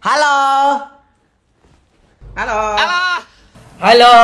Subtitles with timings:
[0.00, 0.80] Halo.
[2.32, 2.60] Halo.
[2.72, 3.00] Halo.
[3.84, 4.16] Halo.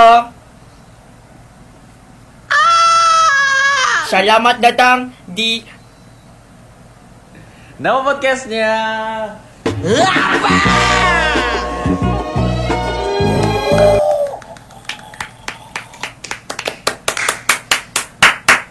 [4.08, 5.60] Selamat datang di
[7.76, 8.73] Nama podcastnya.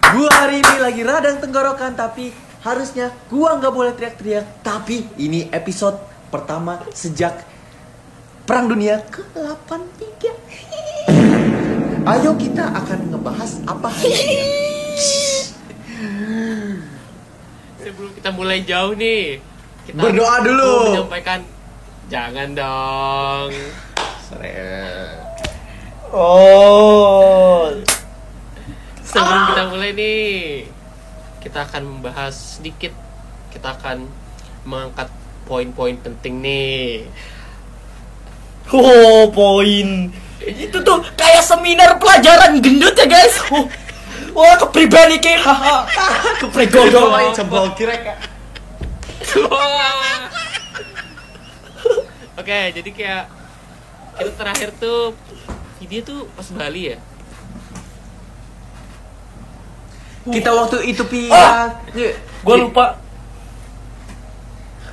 [0.10, 2.34] Gua hari ini lagi radang tenggorokan tapi
[2.66, 4.66] harusnya gua nggak boleh teriak-teriak.
[4.66, 7.48] Tapi ini episode pertama sejak
[8.44, 10.22] Perang Dunia ke-83.
[12.12, 14.38] Ayo kita akan ngebahas apa hari ini.
[17.88, 19.40] Sebelum kita mulai jauh nih,
[19.88, 20.70] kita Berdoa dulu.
[20.70, 21.40] mau menyampaikan
[22.12, 23.50] jangan dong.
[26.12, 27.72] Oh.
[29.02, 30.68] Sebelum kita mulai nih,
[31.42, 32.94] kita akan membahas sedikit.
[33.50, 34.06] Kita akan
[34.68, 35.10] mengangkat
[35.46, 37.06] poin-poin penting nih.
[38.74, 40.10] Oh, poin.
[40.42, 43.38] Itu tuh kayak seminar pelajaran gendut ya, guys.
[43.54, 43.70] Oh.
[44.36, 45.34] Wah, kepribadian iki.
[45.40, 45.88] Haha.
[46.44, 47.08] Kepregodo.
[47.08, 48.04] Coba jempol kirek.
[52.36, 53.24] Oke, jadi kayak
[54.20, 55.16] kita terakhir tuh
[55.80, 56.98] video tuh pas Bali ya.
[60.26, 61.80] Kita waktu itu pi Ah!
[61.96, 62.18] Iya.
[62.44, 62.98] Gua lupa.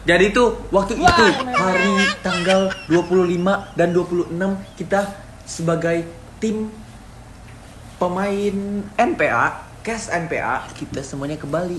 [0.03, 1.95] Jadi tuh waktu itu hari
[2.27, 4.35] tanggal 25 dan 26
[4.75, 5.01] kita
[5.47, 6.03] sebagai
[6.43, 6.67] tim
[8.03, 8.57] pemain
[8.99, 11.79] NPA, cash NPA, kita semuanya ke Bali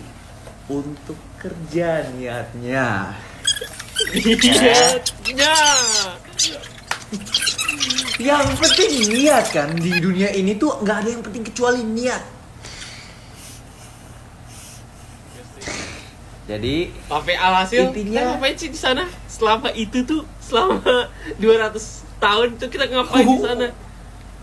[0.72, 3.12] untuk kerja niatnya.
[4.16, 5.04] Iya.
[8.24, 12.24] Yang penting niat kan di dunia ini tuh nggak ada yang penting kecuali niat.
[16.44, 19.04] Jadi Tapi alhasil Intinya- kita ngapain sih di sana?
[19.26, 21.08] Selama itu tuh selama
[21.40, 21.80] 200
[22.18, 23.68] tahun tuh kita ngapain di sana?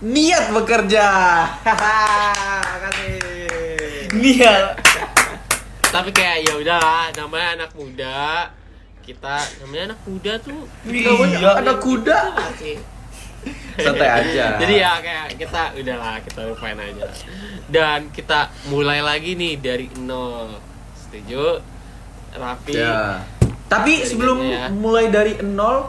[0.01, 1.05] niat bekerja.
[1.61, 4.17] Hahaha, kasih.
[4.17, 4.73] Nia.
[5.85, 8.48] Tapi kayak ya udahlah, namanya anak muda.
[9.01, 11.61] Kita namanya anak muda tuh Iya.
[11.61, 12.19] Anak kuda.
[13.77, 14.45] Santai aja.
[14.63, 17.05] Jadi ya kayak kita udahlah kita lupain aja.
[17.69, 20.57] Dan kita mulai lagi nih dari nol.
[20.97, 21.61] Setuju?
[22.30, 22.73] Rapi.
[22.74, 23.24] Ya.
[23.67, 24.67] Tapi Dari sebelum ya.
[24.70, 25.86] mulai dari nol,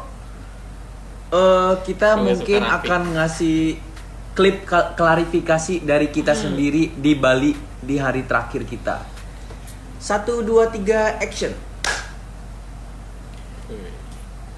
[1.30, 3.78] eh, kita nggak mungkin akan ngasih
[4.32, 6.42] klip ka- klarifikasi dari kita Hmm.
[6.50, 9.02] sendiri di Bali di hari terakhir kita.
[9.98, 11.54] Satu, dua, tiga, action.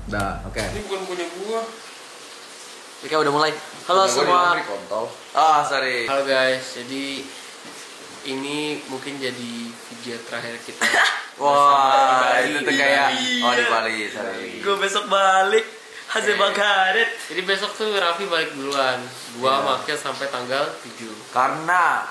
[0.04, 0.60] Dah, oke.
[0.60, 1.62] Ini bukan punya gua.
[3.04, 3.52] Oke udah mulai.
[3.88, 4.56] Halo semua.
[5.36, 6.08] Ah sorry.
[6.08, 7.24] Halo guys, jadi
[8.26, 9.54] ini mungkin jadi
[10.04, 10.84] video terakhir kita.
[11.42, 12.68] Wah itu Bali.
[12.68, 13.32] tuh kayak Bali.
[13.40, 14.60] oh di Bali sorry.
[14.60, 15.64] Gue besok balik.
[16.12, 17.08] Hasil bakaret.
[17.26, 19.00] Jadi besok tuh Raffi balik duluan.
[19.40, 19.66] Gua Iya.
[19.66, 21.08] makin sampai tanggal 7.
[21.32, 22.04] Karena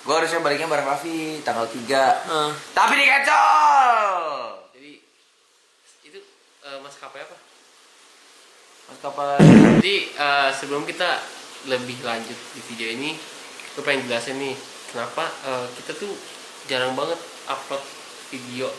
[0.00, 2.50] gue harusnya baliknya bareng Raffi tanggal 3 Heeh.
[2.70, 4.12] Tapi di cancel.
[4.70, 4.92] Jadi
[6.04, 6.20] itu
[6.62, 7.36] eh, mas kapai apa?
[8.86, 9.40] Mas kapan?
[9.80, 11.08] Jadi eh, sebelum kita
[11.66, 13.16] lebih lanjut di video ini,
[13.74, 14.54] gue pengen jelasin nih
[14.86, 16.12] kenapa eh, kita tuh
[16.70, 17.18] jarang banget
[17.50, 17.82] upload
[18.30, 18.70] video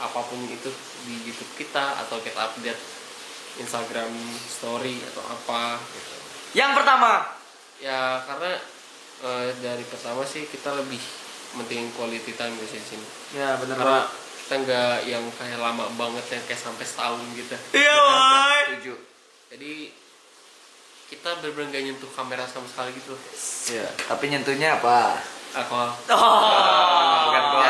[0.00, 0.72] apa pun itu
[1.04, 2.80] di YouTube kita atau kita update
[3.60, 4.08] Instagram
[4.48, 6.14] story atau apa gitu.
[6.56, 7.28] Yang pertama.
[7.84, 8.56] Ya karena
[9.28, 11.02] eh, dari pertama sih kita lebih
[11.52, 13.06] pentingin quality time di sini.
[13.36, 14.08] Ya bener Karena
[14.48, 17.56] kita nggak yang kayak lama banget yang kayak sampai setahun gitu.
[17.76, 18.00] Iya.
[18.72, 18.94] Setuju.
[19.52, 19.72] Jadi
[21.08, 23.16] kita bener-bener gak nyentuh kamera sama sekali gitu.
[23.72, 23.88] Iya.
[24.08, 25.16] Tapi nyentuhnya apa?
[25.54, 25.90] Alkohol.
[26.08, 27.24] Oh.
[27.24, 27.68] Bukan gua.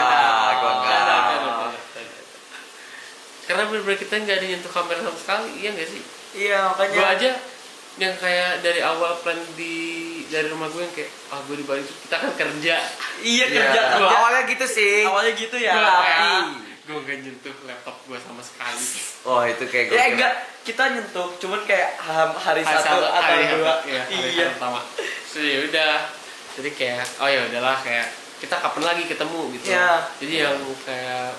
[0.54, 1.02] Gua enggak.
[3.44, 6.02] Karena bener-bener kita nggak ada nyentuh kamera sama sekali, iya nggak sih?
[6.36, 6.92] Iya makanya.
[6.92, 7.30] Gue aja
[7.98, 9.74] yang kayak dari awal plan di
[10.28, 12.76] dari rumah gue yang kayak ah gue di Bali kita kan kerja.
[13.18, 13.64] Iya Iya.
[13.64, 14.04] kerja kerja.
[14.12, 14.96] Awalnya gitu sih.
[15.02, 15.72] Awalnya gitu ya.
[15.72, 16.28] Gue Tapi.
[16.84, 18.84] gue nggak nyentuh laptop gue sama sekali.
[19.24, 19.96] Oh itu kayak gue.
[19.96, 20.32] Ya enggak,
[20.62, 23.64] kita nyentuh, cuman kayak hari, Hari satu atau hari dua.
[23.66, 24.44] satu, iya, hari Iya.
[24.44, 24.80] satu pertama.
[25.24, 25.92] So ya udah.
[26.58, 28.10] Jadi kayak oh ya udahlah kayak
[28.42, 29.70] kita kapan lagi ketemu gitu.
[29.70, 29.90] Iya.
[30.18, 31.30] Jadi yang kayak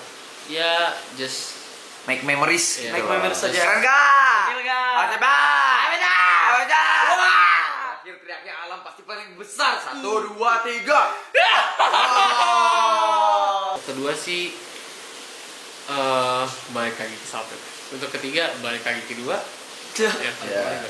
[0.48, 0.72] ya
[1.20, 1.60] just
[2.08, 2.80] Make memories.
[2.80, 2.96] Iya.
[2.96, 2.96] gitu.
[2.96, 3.60] Make memories saja.
[3.60, 4.56] Keren gak?
[5.20, 6.00] Bye.
[6.50, 9.76] Oke, Terakhir teriaknya alam pasti paling besar.
[9.84, 11.12] Satu, dua, tiga.
[11.76, 13.76] Oh.
[13.90, 14.54] kedua sih
[15.90, 17.56] eh balik lagi ke satu
[17.90, 19.34] untuk ketiga balik lagi ke dua
[19.98, 20.86] ya, balik.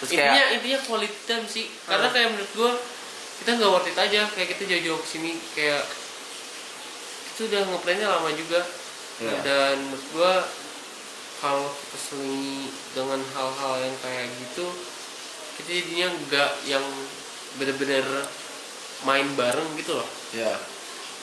[0.00, 2.72] Terus intinya kayak intinya quality time sih karena kayak menurut gua
[3.38, 5.82] kita nggak worth it aja kayak kita jauh-jauh ke sini kayak
[7.34, 8.60] itu udah ngeplannya lama juga
[9.18, 9.34] Iya.
[9.42, 10.32] dan menurut gua
[11.38, 14.66] kalau kita selingi dengan hal-hal yang kayak gitu
[15.58, 16.84] kita jadinya nggak yang
[17.58, 18.06] bener-bener
[19.02, 20.52] main bareng gitu loh Ya.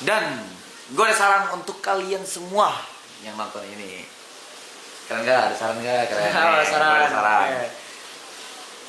[0.02, 0.44] Dan
[0.92, 2.74] gue ada saran untuk kalian semua
[3.22, 4.02] yang nonton ini.
[5.06, 5.54] Keren gak?
[5.54, 6.10] Ada saran gak?
[6.10, 6.26] Keren.
[6.36, 6.90] Ada saran.
[6.90, 7.46] Gua ada saran.
[7.46, 7.68] Oke.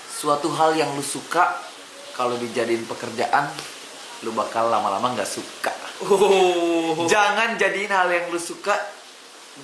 [0.08, 1.52] Suatu hal yang lu suka
[2.16, 3.52] kalau dijadiin pekerjaan,
[4.24, 5.72] lu bakal lama-lama nggak suka.
[6.08, 7.04] Oh.
[7.04, 8.72] Jangan jadiin hal yang lu suka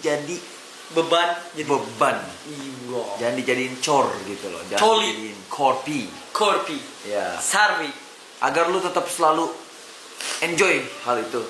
[0.05, 0.37] jadi
[0.93, 2.21] beban jadi beban.
[2.49, 3.03] Iya.
[3.17, 4.61] Jangan dijadiin chore gitu loh.
[4.69, 5.09] Jangan Coli.
[5.09, 6.01] dijadiin korpi.
[6.37, 6.79] Korpi.
[7.09, 7.41] Ya.
[7.41, 7.89] Sarwi.
[8.45, 9.49] Agar lu tetap selalu
[10.45, 11.41] enjoy hal itu.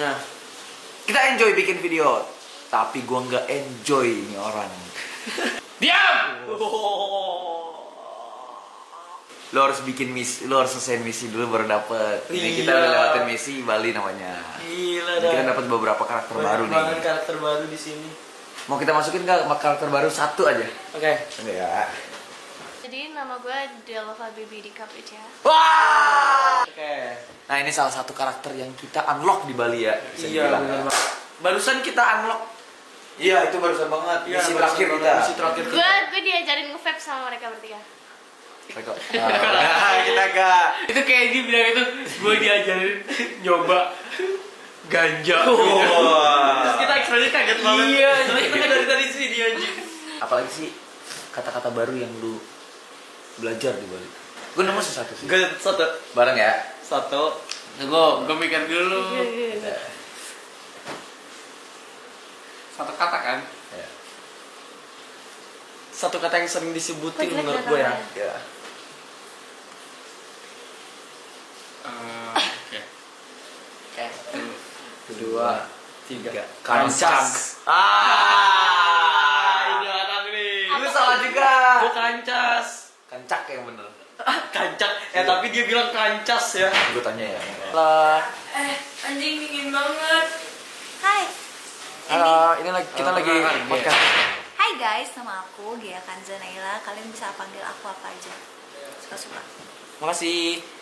[0.00, 0.16] Nah.
[1.00, 2.22] Kita enjoy bikin video,
[2.70, 4.70] tapi gua nggak enjoy ini orang.
[5.82, 6.44] diam
[9.50, 12.22] Lo harus bikin misi, lo harus selesai misi dulu baru dapet.
[12.28, 12.78] Ini kita Iya.
[12.78, 14.38] udah lewatin misi Bali namanya.
[14.60, 17.02] Gila Jadi kita dapat beberapa karakter baru Banyak banget nih.
[17.02, 18.08] karakter baru di sini.
[18.66, 20.62] Mau kita masukin nggak karakter baru satu aja?
[20.94, 21.12] Oke.
[21.42, 21.90] Enggak.
[22.80, 25.18] Jadi nama gue Delva Baby di Capricia.
[25.42, 26.62] Wah!
[26.62, 26.94] Oke.
[27.44, 29.98] Nah ini salah satu karakter yang kita unlock di Bali ya.
[30.14, 30.94] bisa Iya, benar banget.
[31.40, 32.42] Barusan kita unlock
[33.18, 34.20] Iya itu barusan banget.
[34.24, 35.02] Iya, misi barusan terakhir banget.
[35.02, 35.12] kita.
[35.18, 35.74] Misi terakhir kita.
[35.74, 37.80] Gue gue diajarin nge-vape sama mereka bertiga.
[38.70, 40.66] Mereka- Ah, kita gak.
[40.86, 41.82] itu kayak dia bilang itu
[42.16, 42.94] gue diajarin
[43.40, 43.78] nyoba
[44.86, 47.86] ganja Terus kita ekspresi kaget banget.
[47.92, 49.74] Iya, Soalnya kita dari tadi sih dia anjing.
[50.18, 50.68] Apalagi sih
[51.30, 52.42] kata-kata baru yang lu
[53.36, 54.08] belajar di Bali.
[54.50, 55.24] Gue nemu sesuatu sih.
[55.24, 55.82] Gue satu.
[56.12, 56.52] Bareng ya.
[56.80, 57.38] Satu.
[57.72, 57.86] gue
[58.20, 59.00] gue mikir dulu
[62.72, 63.38] satu kata kan
[63.70, 63.86] Ya.
[65.90, 67.92] Satu kata yang sering disebutin menurut gue ya.
[68.12, 68.34] Ya.
[71.90, 72.80] Oke
[73.90, 74.06] Oke.
[75.10, 75.66] Kedua,
[76.06, 76.30] tiga.
[76.62, 77.58] Kancas.
[77.66, 80.70] Ah, ini orang nih.
[80.70, 81.50] Lu salah juga.
[81.82, 82.94] Gue kancas.
[83.10, 83.90] Kancak yang bener.
[84.22, 84.92] Ah, kancak.
[85.10, 86.70] Ya tapi dia bilang kancas ya.
[86.94, 87.40] Gue tanya ya.
[87.74, 88.22] Lah.
[88.54, 90.26] Eh, anjing dingin banget.
[91.02, 91.22] Hai.
[92.10, 93.32] eh, ini lagi kita Eh, lagi
[93.66, 93.98] podcast.
[94.54, 96.78] Hai guys, nama aku Gia Kanza Naila.
[96.86, 98.30] Kalian bisa panggil aku apa aja.
[99.02, 99.42] Suka-suka.
[99.98, 100.79] Makasih.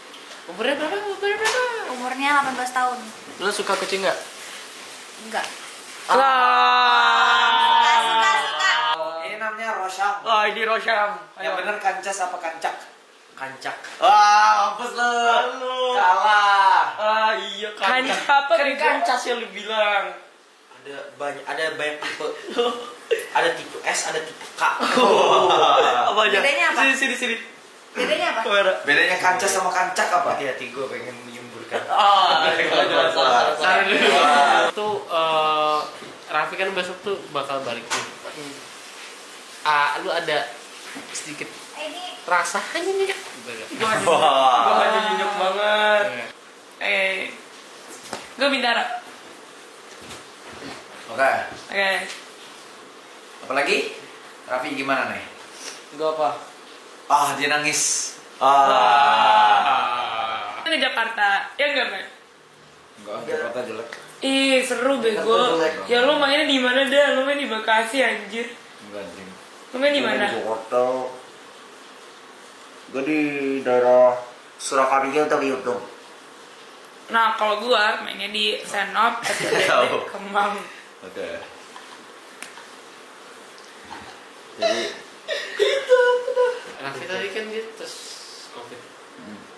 [0.48, 2.98] Umurnya berapa umurnya berapa Umurnya 18 tahun.
[3.40, 4.18] Lu suka kucing nggak?
[5.28, 5.46] Enggak.
[6.08, 7.52] Lah.
[7.60, 8.72] Suka, suka, suka.
[9.28, 10.14] Ini namanya Rosyam.
[10.24, 11.10] Wah, ini Rosyam.
[11.40, 12.74] Yang bener kancas apa kancak?
[13.38, 13.76] kancak.
[14.02, 15.06] Wah, mampus lu.
[15.06, 15.94] Halo.
[15.94, 16.82] Kalah.
[16.98, 18.18] Ah, iya kancak.
[18.26, 18.82] apa, Kan bego?
[18.82, 20.10] kancas yang lu bilang.
[20.82, 22.26] Ada banyak ada banyak tipe.
[23.38, 24.62] ada tipe S, ada tipe K.
[26.10, 26.38] apa aja?
[26.42, 26.80] Bedanya apa?
[26.82, 27.36] Sini sini sini.
[27.98, 28.40] Bedanya apa?
[28.86, 30.38] Bedanya kancas sama kancak apa?
[30.38, 31.82] Hati-hati gue pengen menyemburkan.
[31.92, 32.48] Ah,
[33.12, 34.08] salah Saran dulu.
[34.72, 35.78] Tuh eh,
[36.32, 38.06] Raffi kan besok tuh bakal balik nih
[39.68, 40.48] ah lu ada
[41.12, 41.44] sedikit
[41.76, 43.12] ini rasa hanya nih
[43.80, 43.92] Gua
[44.76, 46.04] aja nyenyok banget.
[46.84, 47.32] Eh.
[48.36, 48.84] Gue Bintara.
[51.08, 51.32] Oke.
[51.72, 51.90] Oke.
[53.48, 53.78] Apalagi?
[54.44, 55.24] Raffi gimana nih?
[55.96, 56.47] Gue apa?
[57.08, 58.14] Ah, dia nangis.
[58.38, 59.64] Ah.
[60.62, 62.04] ke Jakarta ya enggak men
[63.00, 63.88] Enggak, Jakarta jelek.
[64.20, 65.56] ih seru bego
[65.88, 68.52] ya lo mainnya di mana dah lo main di Bekasi anjir
[68.84, 69.28] Enggak anjing.
[69.72, 70.84] lo main di mana Jakarta.
[72.88, 73.20] Gue di
[73.60, 74.12] daerah
[74.54, 75.80] Surakarta tapi YouTube.
[77.08, 79.18] nah kalau gua mainnya di Senop.
[79.24, 79.72] SDT
[80.06, 80.60] Kemang
[81.00, 81.28] Oke.
[84.60, 84.82] Jadi
[86.78, 87.92] Raffi tadi kan dia tes
[88.54, 88.80] covid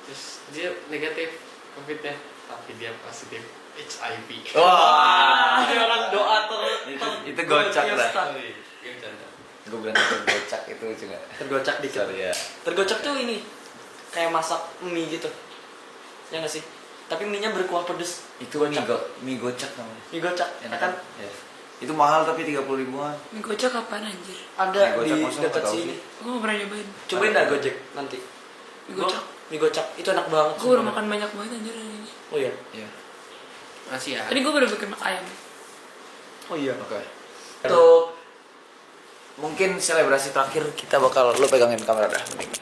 [0.08, 1.36] terus dia negatif
[1.72, 2.14] covidnya
[2.48, 3.44] tapi dia positif
[3.76, 5.62] HIV Wah.
[5.64, 6.60] Ada orang doa ter
[6.90, 8.44] Itu- itu gocak bercanda.
[9.70, 11.16] gue bilang itu gocak itu juga.
[11.38, 12.02] Tergocak dikit.
[12.02, 12.32] Sorry ya.
[12.66, 13.38] Tergocak tuh ini
[14.10, 15.30] kayak masak mie gitu.
[16.34, 16.64] Ya nggak sih?
[17.06, 18.26] Tapi mie-nya berkuah pedes.
[18.42, 20.02] Itu mie, go, mie gocak namanya.
[20.10, 20.92] Mie gocak, ya Enak kan?
[21.18, 21.30] Ya.
[21.80, 23.16] Itu mahal tapi 30 ribuan.
[23.30, 25.94] Mie gocak kapan anjir Ada Mie di dekat sini.
[26.20, 28.18] gua gak pernah nyobain Cobain dah Gojek nanti.
[28.86, 30.54] Mie gocak Mie gocak itu enak banget.
[30.56, 32.52] gua udah makan banyak banget anjir hari ini Oh iya.
[32.70, 32.88] Iya.
[33.88, 35.24] masih ya tadi gua baru bikin ayam
[36.46, 36.74] Oh iya.
[36.76, 37.00] Oke.
[37.62, 38.18] Untuk
[39.36, 42.22] mungkin selebrasi terakhir kita bakal lu pegangin kamera dah.
[42.28, 42.52] mending.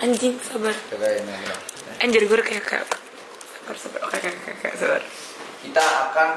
[0.00, 1.54] anjing sabar Pegangin ya.
[1.98, 5.00] anjir gue kayak kayak sabar sabar oke oke oke oke, sabar
[5.60, 6.28] Kita akan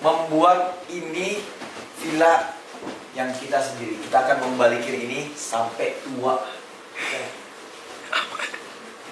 [0.00, 1.40] membuat ini
[2.00, 2.52] villa
[3.16, 3.96] yang kita sendiri.
[4.04, 6.44] Kita akan membalikin ini sampai tua.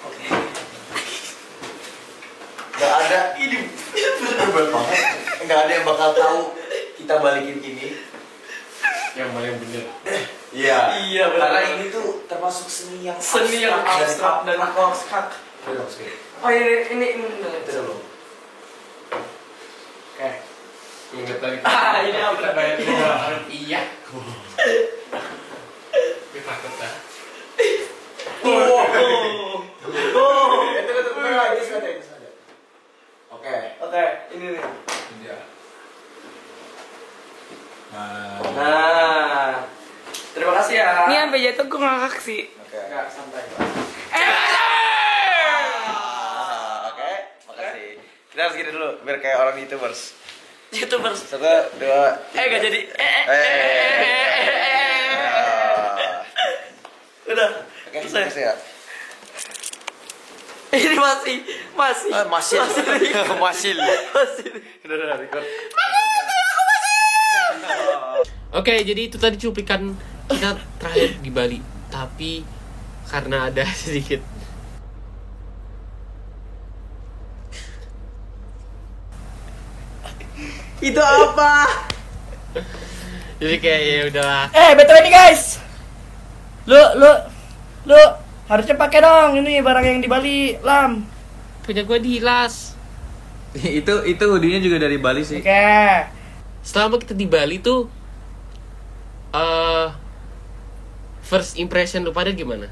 [0.05, 0.27] Oke.
[2.75, 3.59] Gak ada ini
[4.45, 5.03] bener banget.
[5.49, 6.39] Gak ada yang bakal tahu
[7.01, 7.89] kita balikin ini.
[9.15, 9.87] yang mana yang bener
[10.51, 10.79] Iya.
[11.07, 11.55] Iya, benar.
[11.55, 15.39] Karena ini tuh termasuk seni yang Seni yang abstrak dan abstrak.
[15.67, 16.15] Belum sekali.
[16.43, 17.27] Oh ini ini ini.
[17.63, 18.01] Itu belum.
[20.15, 20.31] Oke.
[21.15, 22.51] Inget lagi Ah, ini apa?
[22.53, 23.81] bayar dua iya
[26.31, 26.95] gue takut dah
[28.45, 28.85] Oh.
[30.69, 30.93] Itu
[31.65, 31.89] saja.
[33.33, 33.57] Oke.
[33.81, 34.61] Oke, ini nih.
[35.19, 35.37] Iya.
[37.89, 39.65] Nah.
[40.35, 41.09] Terima kasih ya.
[41.09, 42.53] Ini sampai jatuh gue ngakak sih.
[42.59, 42.77] Oke.
[42.77, 43.49] Enggak, santai.
[44.13, 44.21] Ah,
[46.91, 47.11] Oke.
[47.49, 47.97] Makasih.
[48.29, 50.13] Kita harus gini dulu biar kayak orang youtubers.
[50.77, 51.21] YouTubers.
[51.25, 51.47] Satu,
[51.79, 52.19] dua.
[52.35, 52.81] Eh, gak jadi.
[52.91, 53.35] Eh, eh, Eh.
[53.35, 55.29] eh, eh, eh, eh,
[56.35, 57.31] eh.
[57.31, 57.51] Udah.
[57.89, 58.21] Oke, Selesai.
[58.21, 58.55] makasih ya.
[60.75, 61.37] Ini masih
[61.79, 62.59] masih Ah, Masih.
[62.59, 62.83] Masih.
[63.45, 63.73] masih.
[64.83, 65.47] Udah, udah, record.
[68.55, 69.95] Oke, jadi itu tadi cuplikan
[70.27, 71.59] kita terakhir di Bali.
[71.91, 72.43] Tapi
[73.07, 74.19] karena ada sedikit
[80.85, 81.53] Itu apa?
[83.41, 84.45] jadi kayak ya udahlah.
[84.53, 85.57] Eh, betul ini guys.
[86.69, 87.11] Lu lu
[87.89, 88.01] lu
[88.53, 91.09] harusnya pakai dong ini barang yang di Bali, Lam.
[91.65, 92.77] Punya gue dihilas.
[93.81, 95.41] itu itu hoodie-nya juga dari Bali sih.
[95.41, 95.65] Oke.
[96.61, 97.89] Selama kita di Bali tuh
[99.33, 99.89] eh
[101.25, 102.69] first impression lu pada gimana?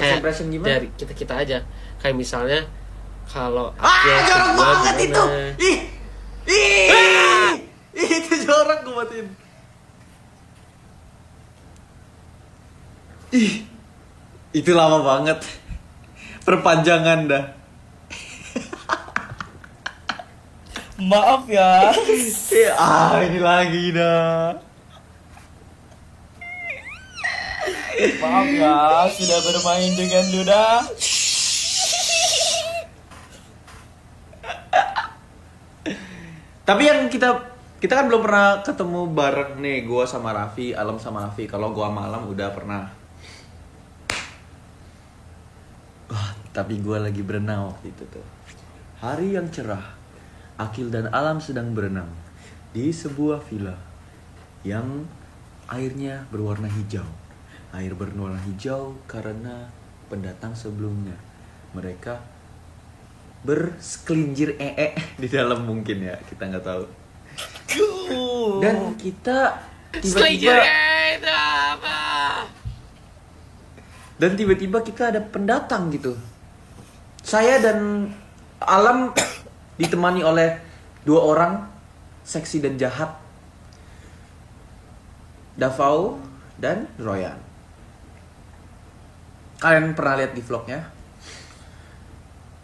[0.00, 0.80] First impression gimana?
[0.80, 1.58] Dari kita kita aja.
[2.00, 2.64] Kayak misalnya
[3.26, 5.06] kalau Ah, jorok banget gimana?
[5.06, 5.24] itu.
[5.60, 5.78] Ih.
[6.48, 7.52] Ih.
[7.92, 9.26] Itu jorok gue matiin.
[13.32, 13.54] Ih.
[14.52, 15.40] Itu lama banget.
[16.42, 17.44] Perpanjangan dah.
[21.10, 21.94] Maaf ya.
[22.52, 24.58] Eh, ah, ini lagi dah.
[28.18, 30.66] Maaf ya, sudah bermain dengan Duda.
[36.72, 37.28] Tapi yang kita
[37.84, 41.44] kita kan belum pernah ketemu bareng nih gua sama Raffi, Alam sama Raffi.
[41.44, 42.88] Kalau gua sama Alam udah pernah.
[46.08, 48.24] Wah, tapi gua lagi berenang waktu itu tuh.
[49.04, 49.84] Hari yang cerah.
[50.56, 52.08] Akil dan Alam sedang berenang
[52.72, 53.76] di sebuah villa
[54.64, 55.04] yang
[55.68, 57.04] airnya berwarna hijau.
[57.76, 59.68] Air berwarna hijau karena
[60.08, 61.20] pendatang sebelumnya.
[61.76, 62.31] Mereka
[63.42, 66.84] bersekelintir ee di dalam mungkin ya kita nggak tahu.
[68.62, 69.58] Dan kita
[69.92, 71.98] tiba-tiba apa?
[74.22, 76.14] dan tiba-tiba kita ada pendatang gitu.
[77.26, 78.06] Saya dan
[78.62, 79.10] alam
[79.82, 80.62] ditemani oleh
[81.02, 81.52] dua orang
[82.22, 83.18] seksi dan jahat.
[85.58, 86.22] Davao
[86.56, 87.36] dan Royan.
[89.58, 91.01] Kalian pernah lihat di vlognya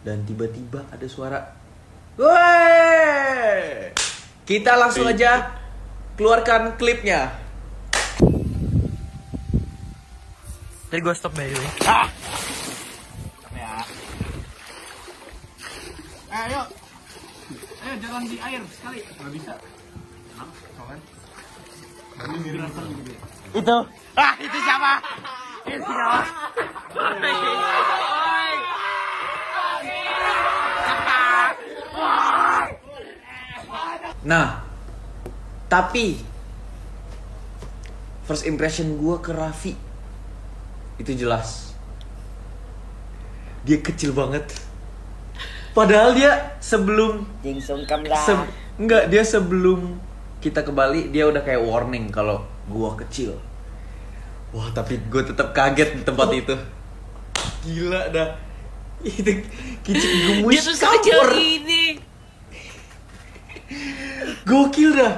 [0.09, 1.39] dan tiba-tiba ada suara
[2.17, 3.93] Woi!
[4.41, 5.55] Kita langsung aja
[6.19, 7.31] keluarkan klipnya.
[10.89, 11.71] Tadi gue stop by the way.
[13.55, 13.71] Ya.
[16.27, 16.61] Eh, ayo.
[17.87, 18.99] Ayo jalan di air sekali.
[19.05, 19.53] Nggak bisa.
[23.55, 23.77] Itu.
[24.19, 24.93] Ah, itu siapa?
[25.71, 26.19] Itu siapa?
[34.19, 34.61] Nah,
[35.71, 36.19] tapi
[38.27, 39.73] first impression gue ke Raffi
[40.99, 41.71] itu jelas.
[43.63, 44.43] Dia kecil banget.
[45.71, 47.23] Padahal dia sebelum
[47.63, 49.95] sungkem se- enggak dia sebelum
[50.39, 53.35] kita ke Bali dia udah kayak warning kalau gua kecil.
[54.49, 56.55] Wah tapi gue tetap kaget di tempat itu.
[57.63, 58.29] Gila dah.
[59.07, 59.31] Itu
[59.87, 61.31] kicik gemus Dia campur.
[61.33, 61.83] ini.
[64.43, 65.15] Gokil dah.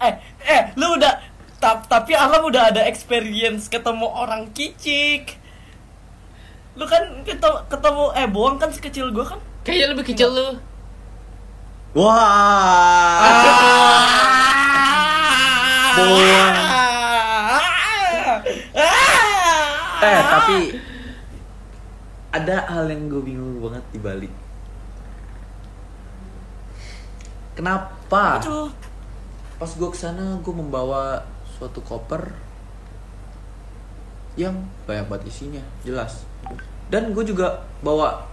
[0.00, 1.20] Eh, eh, lu udah
[1.58, 5.36] ta- tapi Alam udah ada experience ketemu orang kicik.
[6.72, 9.40] Lu kan ketemu, ketemu eh bohong kan sekecil gua kan?
[9.62, 10.48] Kayaknya lebih kecil lu.
[11.92, 13.28] Wah.
[16.00, 16.54] Bohong.
[20.02, 20.58] Eh tapi
[22.32, 24.30] ada hal yang gue bingung banget di Bali.
[27.52, 28.40] Kenapa?
[28.40, 28.72] Aduh.
[29.60, 32.32] Pas gue ke sana gue membawa suatu koper
[34.34, 34.56] yang
[34.88, 36.24] banyak banget isinya, jelas.
[36.88, 38.24] Dan gue juga bawa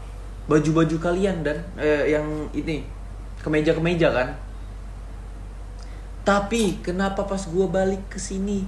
[0.48, 2.26] baju-baju kalian dan eh, yang
[2.56, 2.88] ini
[3.44, 4.30] kemeja-kemeja kan.
[6.24, 8.64] Tapi kenapa pas gue balik ke sini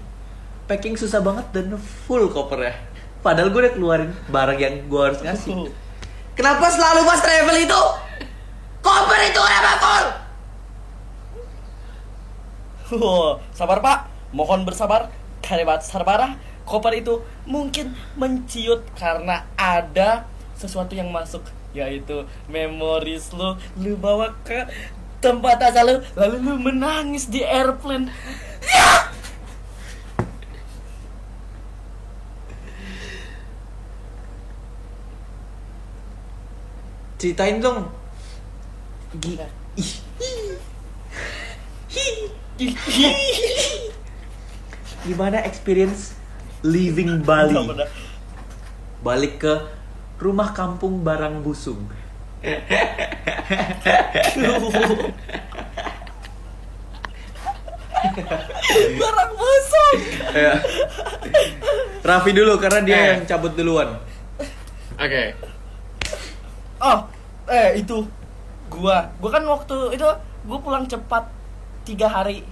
[0.67, 2.90] packing susah banget dan full kopernya.
[3.21, 5.69] Padahal gue udah keluarin barang yang gue harus ngasih.
[6.33, 7.81] Kenapa selalu pas travel itu
[8.81, 9.93] koper itu kenapa?
[12.91, 15.13] Wow, sabar pak, mohon bersabar.
[15.41, 16.35] Kalimat sarbara,
[16.65, 20.25] koper itu mungkin menciut karena ada
[20.57, 24.67] sesuatu yang masuk yaitu memoris lu lu bawa ke
[25.23, 28.11] tempat asal lu lalu lu menangis di airplane
[37.21, 37.85] Ceritain dong.
[39.21, 39.37] Gi
[39.77, 39.93] ih,
[45.05, 46.17] Gimana experience
[46.65, 47.61] living Bali?
[49.05, 49.53] Balik ke
[50.17, 51.85] rumah kampung Barang Busung.
[58.97, 59.99] barang busuk
[60.33, 60.57] Ya.
[62.01, 63.05] Raffi dulu karena dia Eh.
[63.13, 63.93] yang cabut duluan.
[64.97, 65.50] Oke.
[66.81, 66.99] Oh
[67.47, 68.03] eh itu.
[68.67, 69.07] Gua.
[69.21, 70.07] Gua kan waktu itu
[70.49, 71.29] gua pulang cepat
[71.85, 72.43] tiga hari.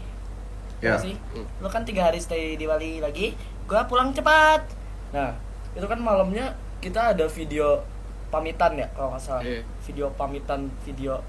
[0.80, 0.96] Ya.
[0.96, 1.18] sih?
[1.60, 3.36] Lo kan tiga hari stay di Bali lagi
[3.68, 4.64] gua pulang cepat.
[5.12, 5.36] Nah
[5.76, 7.84] itu kan malamnya kita ada video
[8.30, 9.44] pamitan ya kalau nggak salah.
[9.44, 9.62] Iya.
[9.86, 11.20] video pamitan video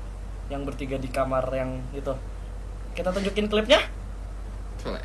[0.53, 2.13] yang bertiga di kamar yang itu.
[2.95, 3.81] Kita tunjukin klipnya.
[4.81, 5.05] Boleh.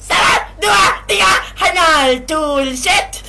[0.00, 1.28] satu dua tiga
[1.60, 2.16] hanya
[2.72, 3.20] set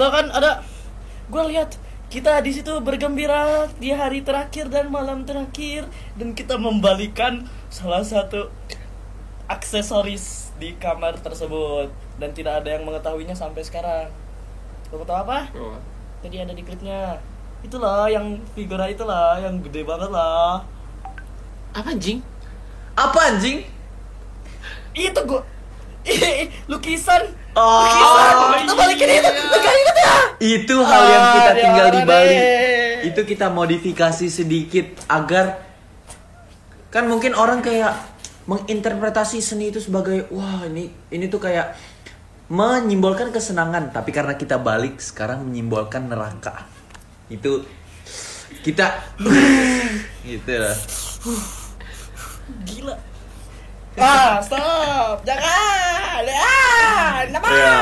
[0.00, 0.64] Lo kan ada
[1.28, 1.76] gue lihat
[2.08, 5.84] kita di situ bergembira di hari terakhir dan malam terakhir
[6.16, 8.48] dan kita membalikan salah satu
[9.44, 14.08] aksesoris di kamar tersebut dan tidak ada yang mengetahuinya sampai sekarang.
[14.88, 15.52] Lo tahu apa?
[15.52, 15.76] Oh.
[16.24, 17.20] Tadi ada di klipnya.
[17.60, 20.64] Itulah yang figura itulah yang gede banget lah.
[21.76, 22.24] Apa anjing?
[22.96, 23.68] Apa anjing?
[24.96, 25.44] Itu gua
[26.72, 27.36] lukisan.
[27.52, 27.82] Oh.
[27.82, 28.34] lukisan.
[28.62, 29.30] Kita balikin itu.
[29.30, 30.14] Lu gak inget ya?
[30.38, 32.28] Itu hal yang Ah, kita dia tinggal di Bali.
[32.30, 33.08] deh.
[33.10, 35.64] Itu kita modifikasi sedikit agar
[36.90, 37.94] kan mungkin orang kayak
[38.44, 41.76] menginterpretasi seni itu sebagai wah ini ini tuh kayak
[42.50, 46.66] menyimbolkan kesenangan, tapi karena kita balik sekarang menyimbolkan neraka.
[47.30, 47.62] Itu
[48.60, 48.90] kita
[50.26, 50.74] gitu lah.
[52.66, 52.96] Gila.
[53.98, 55.26] Ah, stop.
[55.26, 56.22] Jangan.
[56.30, 57.48] Ah, kenapa?
[57.50, 57.78] Iya.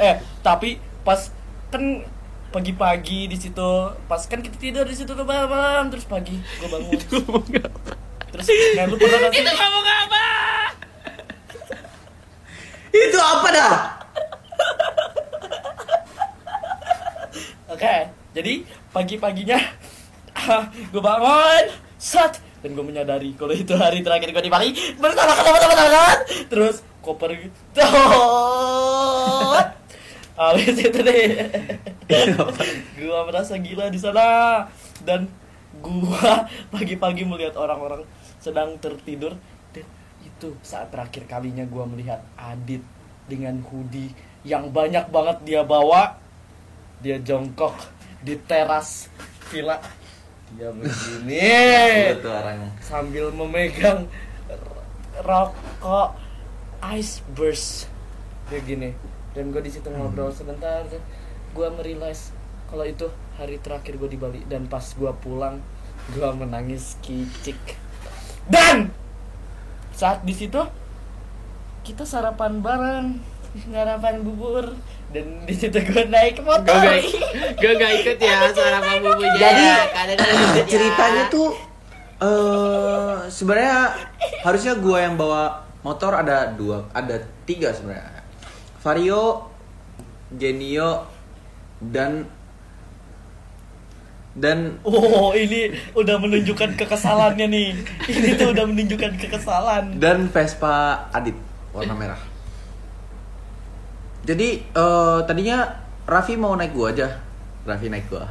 [0.00, 1.30] Eh, tapi pas
[1.70, 2.02] kan
[2.50, 3.70] pagi-pagi di situ,
[4.10, 6.98] pas kan kita tidur di situ tuh malam, terus pagi gue bangun.
[8.30, 8.46] Terus
[8.78, 9.42] nah, lu pernah gak sih?
[9.42, 10.26] Itu ngomong apa?
[12.94, 13.74] Itu apa dah?
[17.74, 17.94] Oke,
[18.34, 18.54] jadi
[18.94, 19.58] pagi-paginya
[20.94, 21.64] gue bangun,
[21.98, 24.70] sat, dan gue menyadari kalau itu hari terakhir gue di Bali.
[25.00, 26.16] Bersama teman-teman
[26.48, 27.84] terus koper gitu.
[30.40, 31.52] Habis itu deh,
[32.96, 34.64] gue merasa gila di sana.
[35.04, 35.28] Dan
[35.84, 36.28] gue
[36.72, 38.08] pagi-pagi melihat orang-orang
[38.40, 39.36] sedang tertidur.
[39.76, 39.84] Dan
[40.24, 42.80] itu saat terakhir kalinya gue melihat Adit
[43.28, 46.16] dengan hoodie yang banyak banget dia bawa.
[47.04, 47.76] Dia jongkok
[48.24, 49.08] di teras
[49.52, 49.80] villa
[50.54, 51.42] dia begini.
[52.18, 52.70] Itu orangnya.
[52.82, 54.10] sambil memegang
[55.22, 56.16] rokok
[56.96, 57.86] ice burst.
[58.50, 58.90] Kayak gini.
[59.30, 60.82] Dan gue di situ ngobrol sebentar
[61.50, 62.30] gue merealize
[62.70, 64.40] kalau itu hari terakhir gue di Bali.
[64.46, 65.62] Dan pas gue pulang
[66.10, 67.78] gue menangis kicik.
[68.50, 68.90] Dan
[69.94, 70.58] saat di situ
[71.86, 73.06] kita sarapan bareng
[73.58, 74.74] sarapan bubur
[75.10, 76.70] dan di situ gue naik motor.
[76.70, 77.00] Gue gak,
[77.58, 79.38] gue gak ikut ya sarapan bubunya.
[79.38, 79.64] Jadi,
[80.14, 80.70] ikut ya.
[80.70, 81.50] ceritanya tuh
[82.20, 83.96] eh sebenarnya
[84.44, 87.16] harusnya gua yang bawa motor ada dua ada
[87.48, 88.20] tiga sebenarnya.
[88.84, 89.48] Vario
[90.36, 91.08] Genio
[91.80, 92.28] dan
[94.36, 97.68] dan Oh ini udah menunjukkan kekesalannya nih.
[98.20, 99.98] Ini tuh udah menunjukkan kekesalan.
[99.98, 101.34] Dan Vespa Adit
[101.72, 102.29] warna merah
[104.20, 105.64] jadi eh, tadinya
[106.04, 107.08] Raffi mau naik gua aja.
[107.64, 108.26] Raffi naik gua.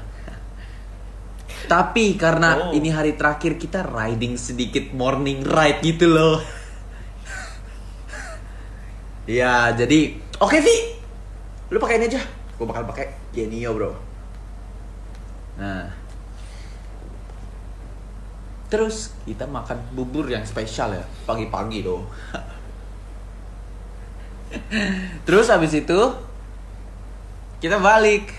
[1.71, 2.75] Tapi karena Oh.
[2.75, 6.37] ini hari terakhir kita riding sedikit morning ride gitu loh.
[9.29, 10.77] Ya jadi oke Vi.
[11.69, 12.21] Lu pakai ini aja.
[12.57, 13.93] Gua bakal pakai Genio bro.
[15.61, 15.85] Nah.
[18.69, 21.05] Terus kita makan bubur yang spesial ya.
[21.29, 22.09] Pagi-pagi loh
[25.25, 25.99] Terus habis itu
[27.61, 28.37] kita balik.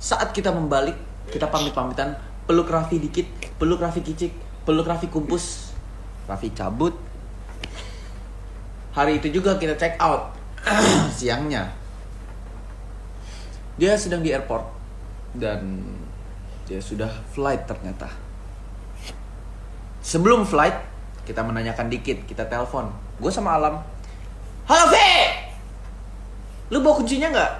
[0.00, 0.96] saat kita membalik
[1.28, 2.16] kita pamit pamitan
[2.48, 3.28] peluk Raffi dikit
[3.60, 4.32] peluk Raffi kicik
[4.64, 5.76] peluk Raffi kumpus
[6.24, 6.96] Raffi cabut.
[8.96, 10.32] Hari itu juga kita check out
[11.20, 11.68] siangnya.
[13.76, 14.64] Dia sedang di airport
[15.36, 15.84] dan
[16.64, 18.08] dia sudah flight ternyata.
[20.00, 20.74] Sebelum flight
[21.28, 22.88] kita menanyakan dikit kita telepon.
[23.20, 23.84] Gue sama Alam
[24.68, 24.96] halo V!
[26.72, 27.52] Lu bawa kuncinya nggak?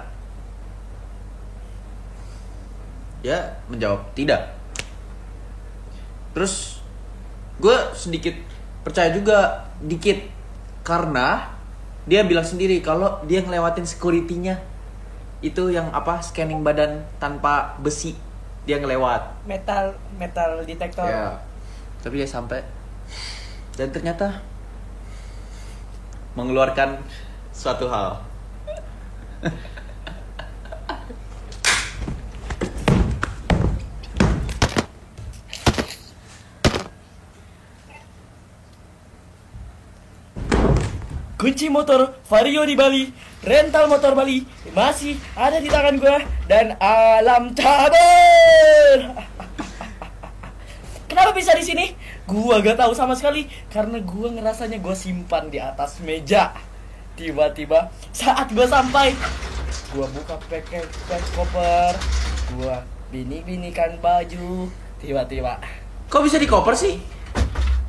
[3.21, 3.37] Dia
[3.69, 4.57] menjawab tidak.
[6.33, 6.81] Terus
[7.61, 8.33] gue sedikit
[8.85, 10.27] percaya juga dikit.
[10.81, 11.45] Karena
[12.09, 14.57] dia bilang sendiri kalau dia ngelewatin security-nya.
[15.45, 18.17] Itu yang apa scanning badan tanpa besi
[18.65, 19.45] dia ngelewat.
[19.45, 21.05] Metal metal detektor.
[21.05, 21.37] Ya
[22.01, 22.65] tapi dia sampai.
[23.77, 24.41] Dan ternyata
[26.35, 27.03] mengeluarkan
[27.51, 28.23] suatu hal.
[41.41, 43.09] Kunci motor Vario di Bali
[43.41, 44.45] rental motor Bali
[44.77, 49.25] masih ada di tangan gua dan alam cabur
[51.21, 51.85] kenapa bisa di sini
[52.25, 56.49] gua gak tahu sama sekali karena gua ngerasanya gua simpan di atas meja.
[57.13, 59.13] Tiba-tiba saat gua sampai
[59.93, 61.93] gua buka pack pack koper
[62.57, 62.81] gua
[63.13, 64.65] bini-binikan baju.
[64.97, 65.61] Tiba-tiba.
[66.09, 66.97] Kok bisa di koper sih?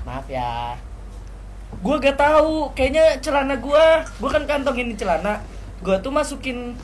[0.04, 0.76] Maaf ya.
[1.80, 5.40] Gue gak tahu kayaknya celana gue gue kan kantongin celana.
[5.80, 6.76] Gue tuh masukin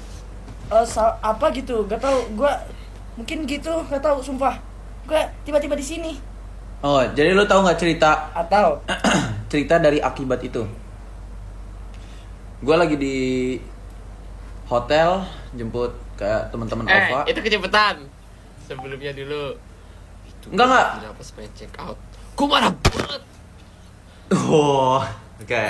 [0.85, 2.41] sa- apa gitu gak tahu.
[2.41, 2.53] Gue
[3.21, 4.61] mungkin gitu gak tahu sumpah.
[5.09, 6.13] Gue tiba-tiba di sini
[6.81, 8.79] oh jadi lo tahu nggak cerita atau
[9.51, 10.62] cerita dari akibat itu
[12.59, 13.17] gue lagi di
[14.67, 15.23] hotel
[15.55, 17.97] jemput kayak teman-teman Eh, Alfa itu kecepatan.
[18.67, 19.55] Sebelumnya dulu.
[20.51, 21.97] enggak enggak Kenapa supaya check out?
[22.35, 23.23] Gue marah banget.
[24.45, 25.01] oh
[25.41, 25.67] oke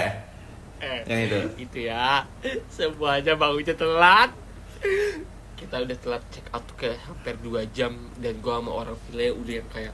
[0.79, 1.39] Eh, Yang itu.
[1.67, 2.23] Itu ya.
[2.71, 4.31] Semuanya bangunnya telat.
[5.55, 9.35] Kita udah telat check out tuh kayak hampir 2 jam dan gua sama orang file
[9.35, 9.91] udah yang kayak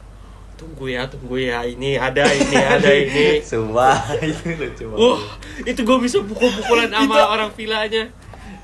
[0.54, 1.62] tunggu ya, tunggu ya.
[1.62, 3.38] Ini ada ini, ada ini.
[3.42, 5.22] Sumpah itu lucu banget Wah,
[5.62, 8.04] itu gue bisa pukul-pukulan sama orang vilanya.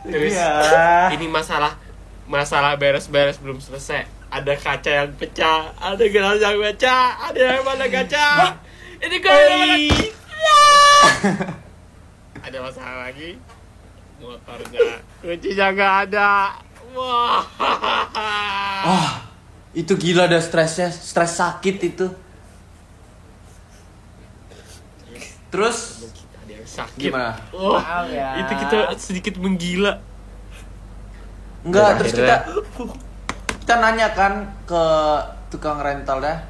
[0.07, 1.13] Terus Iya.
[1.13, 1.77] ini masalah
[2.25, 4.07] masalah beres-beres belum selesai.
[4.31, 8.55] Ada kaca yang pecah, ada gelas yang pecah, ada yang mana kaca.
[9.03, 9.77] Ini mana
[12.41, 13.37] Ada masalah lagi.
[14.21, 16.31] Motornya kuncinya nggak ada.
[16.93, 17.43] Wah.
[18.15, 19.30] ah
[19.71, 22.07] itu gila ada stresnya stres sakit itu
[25.51, 26.07] terus
[26.71, 27.11] sakit.
[27.11, 27.35] Gimana?
[27.51, 28.39] Wah, Maaf ya.
[28.39, 29.99] itu kita sedikit menggila.
[31.67, 32.37] enggak Dan terus kita
[33.61, 34.85] kita nanya kan ke
[35.53, 36.41] tukang rental dah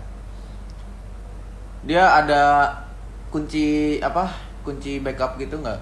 [1.83, 2.71] dia ada
[3.33, 4.31] kunci apa
[4.63, 5.81] kunci backup gitu nggak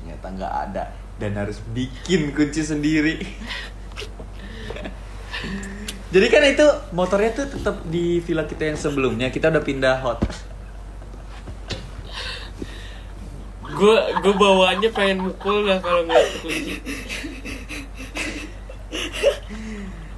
[0.00, 0.84] ternyata nggak ada
[1.20, 3.22] dan harus bikin kunci sendiri
[6.08, 6.66] jadi kan itu
[6.96, 10.24] motornya tuh tetap di villa kita yang sebelumnya kita udah pindah hot.
[13.68, 16.74] Gue gue bawaannya pengen mukul lah kalau ngeliat kunci.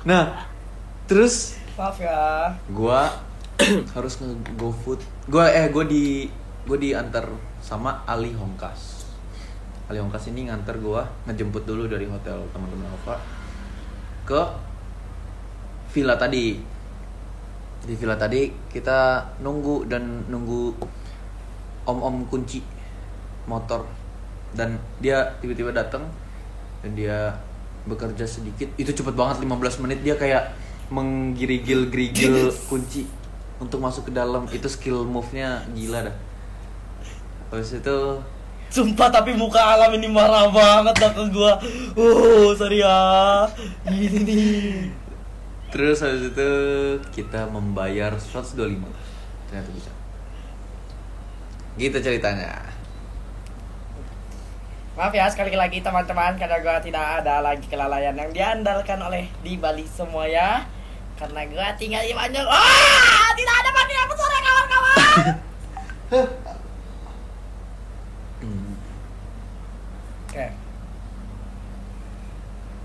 [0.07, 0.49] Nah
[1.11, 2.55] terus maaf ya.
[2.71, 3.11] gua
[3.99, 5.03] harus nge go food.
[5.27, 6.31] Gua eh gua di
[6.65, 7.29] gua diantar
[7.61, 9.11] sama Ali Hongkas.
[9.91, 13.19] Ali Hongkas ini nganter gua ngejemput dulu dari hotel teman-teman Alfa
[14.25, 14.70] ke
[15.93, 16.59] villa tadi.
[17.81, 20.77] Di villa tadi kita nunggu dan nunggu
[21.89, 22.63] om-om kunci
[23.49, 23.87] motor.
[24.51, 26.07] Dan dia tiba-tiba datang
[26.83, 27.35] dan dia
[27.87, 28.69] bekerja sedikit.
[28.77, 29.99] Itu cepet banget 15 menit.
[30.03, 30.55] Dia kayak
[30.91, 33.07] menggirigil-gerigil kunci
[33.63, 34.47] untuk masuk ke dalam.
[34.51, 36.17] Itu skill move-nya gila dah.
[37.51, 37.99] Habis itu
[38.71, 41.59] Sumpah tapi muka alam ini marah banget dah ke gua.
[41.99, 43.43] Oh, sorry ya.
[43.83, 45.00] Gini nih.
[45.71, 46.51] Terus habis itu
[47.15, 48.59] kita membayar 125
[49.49, 49.93] ternyata bisa
[51.79, 52.71] gitu ceritanya
[55.01, 59.57] Maaf ya sekali lagi teman-teman karena gua tidak ada lagi kelalaian yang diandalkan oleh di
[59.57, 60.61] Bali semua ya.
[61.17, 62.45] Karena gua tinggal di Banjar.
[62.45, 64.99] Ah, tidak ada panggilan sore kawan-kawan.
[68.41, 68.73] Hmm.
[70.29, 70.47] Oke.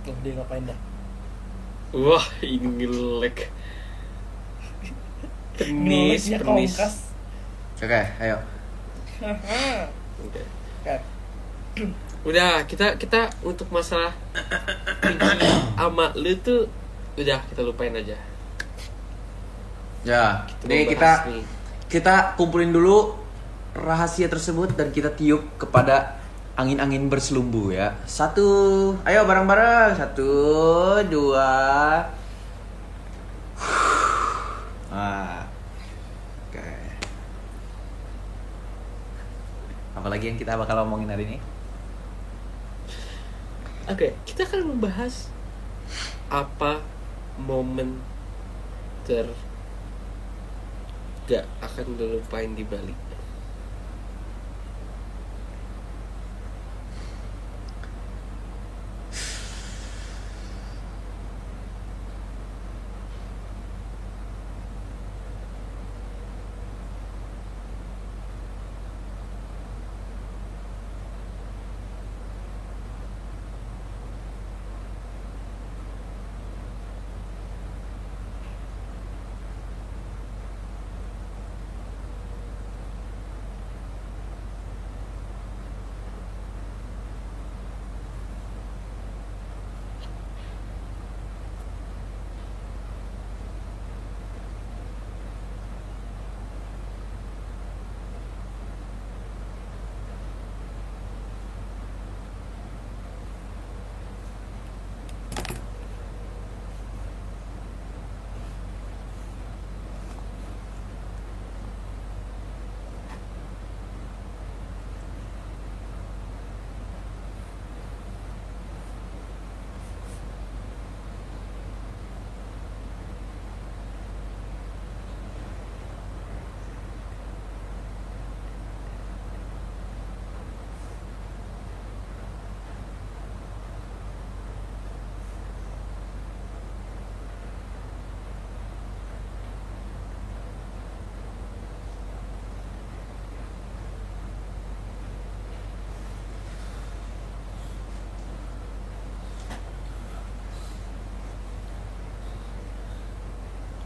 [0.08, 0.80] Tuh dia ngapain dah?
[1.96, 3.48] Wah ini ngelek
[5.56, 6.74] penis penis
[7.78, 8.38] oke ayo
[9.16, 10.42] Oke.
[10.84, 10.96] Oke.
[12.26, 14.12] udah kita kita untuk masalah
[15.00, 16.68] kunci ama lu tuh
[17.16, 18.20] udah kita lupain aja
[20.06, 21.42] Ya, Kita nih kita nih.
[21.90, 23.18] kita kumpulin dulu
[23.74, 26.22] rahasia tersebut dan kita tiup kepada
[26.56, 27.92] angin-angin berselumbu ya.
[28.08, 28.48] Satu,
[29.04, 30.00] ayo bareng-bareng.
[30.00, 30.32] Satu,
[31.12, 31.52] dua.
[34.88, 35.44] Ah.
[36.48, 36.64] Oke.
[40.00, 41.38] Apalagi yang kita bakal ngomongin hari ini?
[43.86, 45.30] Oke, kita akan membahas
[46.26, 46.82] apa
[47.38, 48.02] momen
[49.06, 49.30] ter
[51.30, 53.05] gak akan lo lupain di Bali.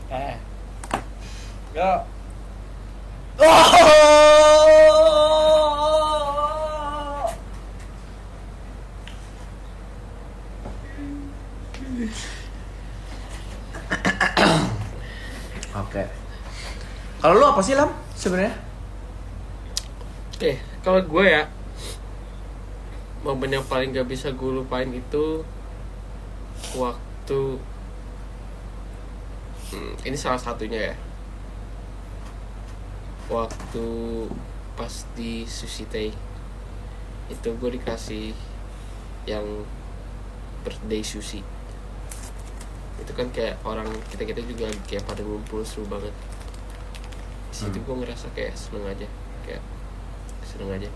[0.10, 0.34] Eh.
[1.78, 2.02] Yo.
[3.38, 3.70] Oh!
[15.78, 16.04] Oke.
[17.22, 18.58] Kalau lu apa sih Lam sebenarnya?
[20.34, 21.46] Oke, kalau gue ya
[23.22, 25.46] momen yang paling gak bisa gue lupain itu
[26.74, 27.62] waktu
[30.08, 30.96] ini salah satunya ya.
[33.28, 33.88] Waktu
[34.80, 36.10] pas di sushi tei.
[37.30, 38.34] Itu gue dikasih
[39.28, 39.46] yang
[40.64, 41.44] birthday sushi.
[43.00, 46.16] Itu kan kayak orang kita kita juga kayak pada ngumpul seru banget.
[47.52, 47.86] Di situ Hmm.
[47.86, 49.08] gue ngerasa kayak seneng aja
[49.44, 49.62] kayak
[50.48, 50.90] seneng aja.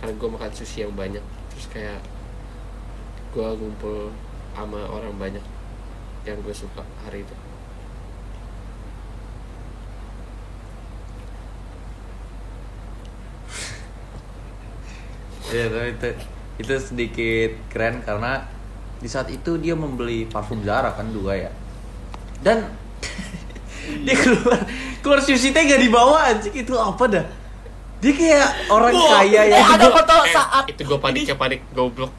[0.00, 1.22] Karena gue makan sushi yang banyak
[1.54, 2.00] terus kayak
[3.30, 4.10] gue ngumpul
[4.54, 5.44] sama orang banyak
[6.24, 7.34] yang gue suka hari itu
[15.54, 16.08] Iya, tapi itu
[16.58, 18.42] itu sedikit keren karena
[18.98, 21.50] di saat itu dia membeli parfum Zara kan dua ya.
[22.42, 22.66] Dan
[24.06, 24.66] dia keluar
[24.98, 27.24] keluar sushi teh gak dibawa anjing itu apa dah?
[28.02, 32.10] Dia kayak orang kaya eh, yang ada foto saat itu gue paniknya panik goblok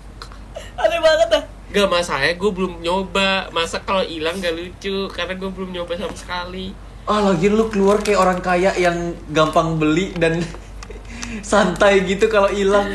[0.80, 1.44] aneh banget dah.
[1.76, 6.16] Gak masalahnya gue belum nyoba Masa kalau hilang gak lucu Karena gue belum nyoba sama
[6.16, 6.72] sekali
[7.04, 10.40] Ah lagi lu keluar kayak orang kaya yang gampang beli dan
[11.52, 12.88] santai gitu kalau hilang.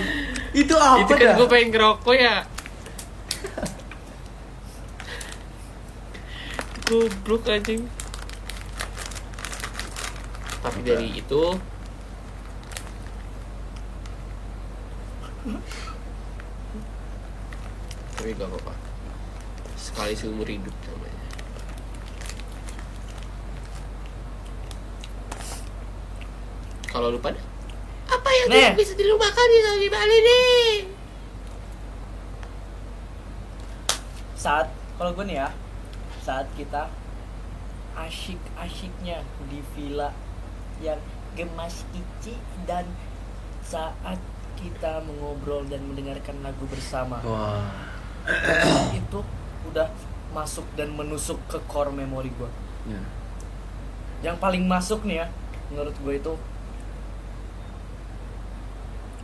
[0.51, 1.35] Itu apa Itu kan dah?
[1.39, 2.37] gue pengen ngerokok ya.
[6.91, 7.87] Goblok anjing.
[10.61, 11.45] Tapi dari itu
[18.21, 18.75] Tapi gak apa-apa.
[19.81, 21.25] Sekali seumur hidup namanya.
[26.91, 27.50] Kalau lu pada
[28.11, 28.57] Apa yang Nih.
[28.66, 30.68] tidak bisa dilupakan di Saudi Bali nih?
[34.35, 35.49] Saat kalau gue nih ya,
[36.20, 36.88] saat kita
[37.94, 40.11] asyik-asyiknya di villa
[40.81, 40.99] yang
[41.33, 42.88] gemas kici dan
[43.61, 44.18] saat
[44.57, 47.64] kita mengobrol dan mendengarkan lagu bersama Wah.
[48.99, 49.20] itu
[49.66, 49.88] udah
[50.31, 52.96] masuk dan menusuk ke core memori gue Ya.
[54.25, 55.27] yang paling masuk nih ya
[55.68, 56.33] menurut gue itu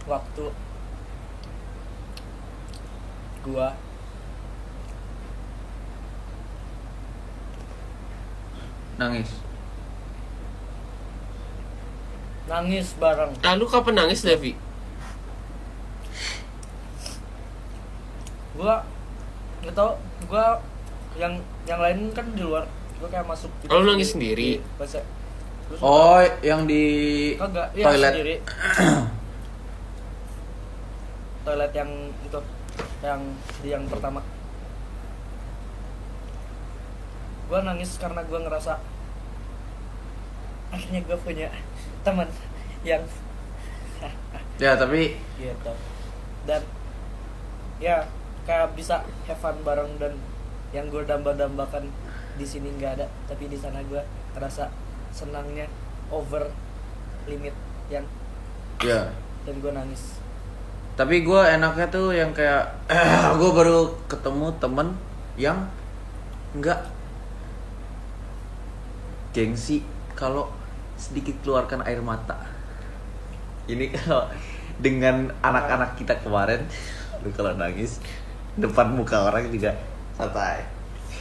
[0.06, 0.44] waktu
[3.42, 3.74] gua
[8.96, 9.30] nangis
[12.46, 14.54] nangis bareng Ah, lu kapan nangis Devi?
[18.56, 18.80] gua
[19.60, 20.62] nggak tau gua
[21.14, 22.64] yang yang lain kan di luar
[22.96, 23.68] gua kayak masuk gitu.
[23.68, 24.64] Oh, lu nangis sendiri?
[24.80, 25.04] Pas ya-
[25.66, 26.84] terus oh yang di
[27.34, 28.34] kagak iya toilet sendiri
[31.46, 31.90] toilet yang
[32.26, 32.40] itu
[33.06, 33.22] yang
[33.62, 34.18] di yang pertama.
[37.46, 38.82] Gua nangis karena gua ngerasa
[40.74, 41.48] akhirnya gua punya
[42.02, 42.26] teman
[42.82, 43.06] yang
[44.62, 45.72] ya tapi gitu.
[46.42, 46.62] Dan
[47.78, 48.02] ya
[48.46, 50.14] kayak bisa have fun bareng dan
[50.74, 51.90] yang gue damba-dambakan
[52.36, 54.02] di sini nggak ada tapi di sana gue
[54.36, 54.70] ngerasa
[55.10, 55.66] senangnya
[56.12, 56.46] over
[57.26, 57.54] limit
[57.90, 58.06] yang
[58.82, 59.10] ya.
[59.48, 60.20] dan gue nangis
[60.96, 62.72] tapi gue enaknya tuh yang kayak
[63.40, 64.96] gue baru ketemu temen
[65.36, 65.68] yang
[66.56, 66.80] nggak
[69.36, 69.84] gengsi
[70.16, 70.48] kalau
[70.96, 72.40] sedikit keluarkan air mata
[73.68, 74.24] ini kalau
[74.80, 76.64] dengan anak-anak kita kemarin
[77.20, 78.00] lu kalau nangis
[78.56, 79.76] depan muka orang juga
[80.16, 80.64] santai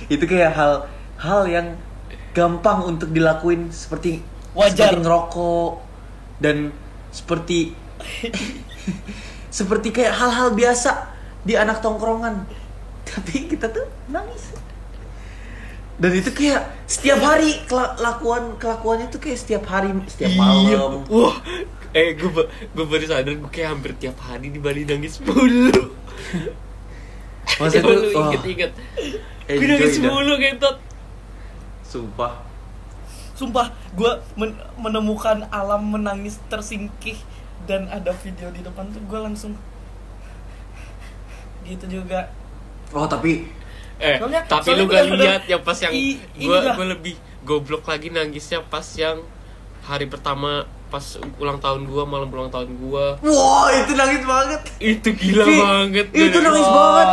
[0.08, 0.88] itu kayak hal
[1.20, 1.76] hal yang
[2.32, 4.24] gampang untuk dilakuin seperti
[4.56, 4.92] Wajar.
[4.92, 5.72] seperti ngerokok
[6.40, 6.72] dan
[7.12, 7.76] seperti
[9.56, 11.16] seperti kayak hal-hal biasa
[11.48, 12.44] di anak tongkrongan
[13.08, 14.52] tapi kita tuh nangis
[15.96, 20.40] dan itu kayak setiap hari kelakuan kelakuannya tuh kayak setiap hari setiap Iya.
[20.44, 21.40] malam Wah,
[21.96, 22.28] eh gue
[22.76, 25.72] gue baru sadar gue kayak hampir tiap hari di Bali nangis mulu.
[27.56, 28.72] Masa itu, inget-inget.
[29.48, 30.76] Gue nangis mulu kentot.
[31.88, 32.44] sumpah
[33.40, 34.12] sumpah gue
[34.76, 37.16] menemukan alam menangis tersingkih
[37.66, 39.54] dan ada video di depan tuh gue langsung
[41.64, 42.30] gitu juga.
[42.92, 43.50] Oh tapi
[43.96, 45.96] Eh, Soalnya- tapi soalnya lu gak lihat yang pas yang
[46.36, 49.24] gue gue lebih goblok lagi nangisnya pas yang
[49.82, 51.02] hari pertama pas
[51.36, 53.16] ulang tahun gua malam ulang tahun gua.
[53.18, 54.62] Wah itu nangis banget.
[54.78, 57.08] Itu gila Vi, banget itu nangis Wah, banget.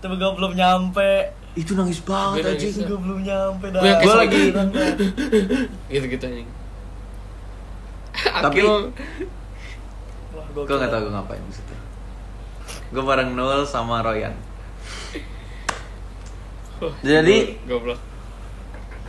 [0.00, 1.10] tapi gue belum nyampe.
[1.52, 3.80] Itu nangis banget aja gue belum nyampe dah.
[3.80, 4.50] Gua Gua lagi-
[5.90, 6.48] gitu gitu anjing.
[8.14, 8.62] Tapi-
[10.54, 11.74] gue nggak tahu gue ngapain di situ
[12.90, 14.34] gue bareng Nul sama Royan.
[17.06, 17.98] Jadi- goblok.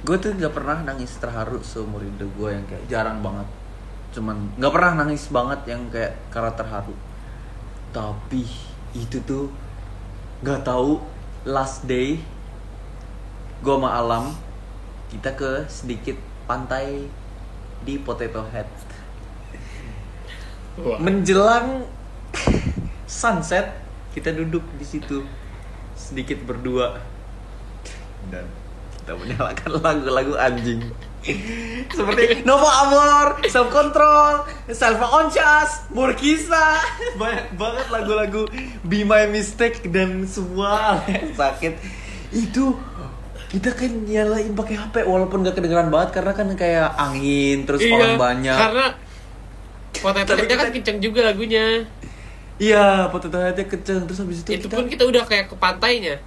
[0.01, 3.45] gue tuh nggak pernah nangis terharu seumur hidup gue yang kayak jarang banget.
[4.17, 6.93] Cuman nggak pernah nangis banget yang kayak karena terharu.
[7.93, 8.45] Tapi
[8.97, 9.49] itu tuh
[10.41, 10.97] nggak tahu
[11.45, 12.17] last day
[13.61, 14.33] gue sama Alam
[15.13, 16.17] kita ke sedikit
[16.49, 17.05] pantai
[17.85, 18.65] di Potato Head
[20.81, 20.97] Wah.
[20.97, 21.85] menjelang
[23.05, 23.77] sunset
[24.11, 25.23] kita duduk di situ
[25.95, 26.99] sedikit berdua.
[28.27, 28.45] Dan
[29.01, 30.81] kita menyalakan lagu-lagu anjing.
[31.93, 34.41] Seperti Nova Amor, Self Control,
[34.73, 36.81] Self Conscious, Burkisa,
[37.13, 38.49] banyak banget lagu-lagu
[38.81, 40.97] Be My Mistake dan semua
[41.37, 41.77] sakit.
[42.33, 42.73] Itu
[43.53, 48.17] kita kan nyalain pakai HP walaupun gak kedengeran banget karena kan kayak angin terus orang
[48.17, 48.55] banyak.
[48.55, 48.85] Iya, karena
[50.01, 51.85] Potato Head-nya kan kenceng juga lagunya
[52.61, 56.21] Iya, potato headnya kenceng terus habis itu, itu kita, pun kita udah kayak ke pantainya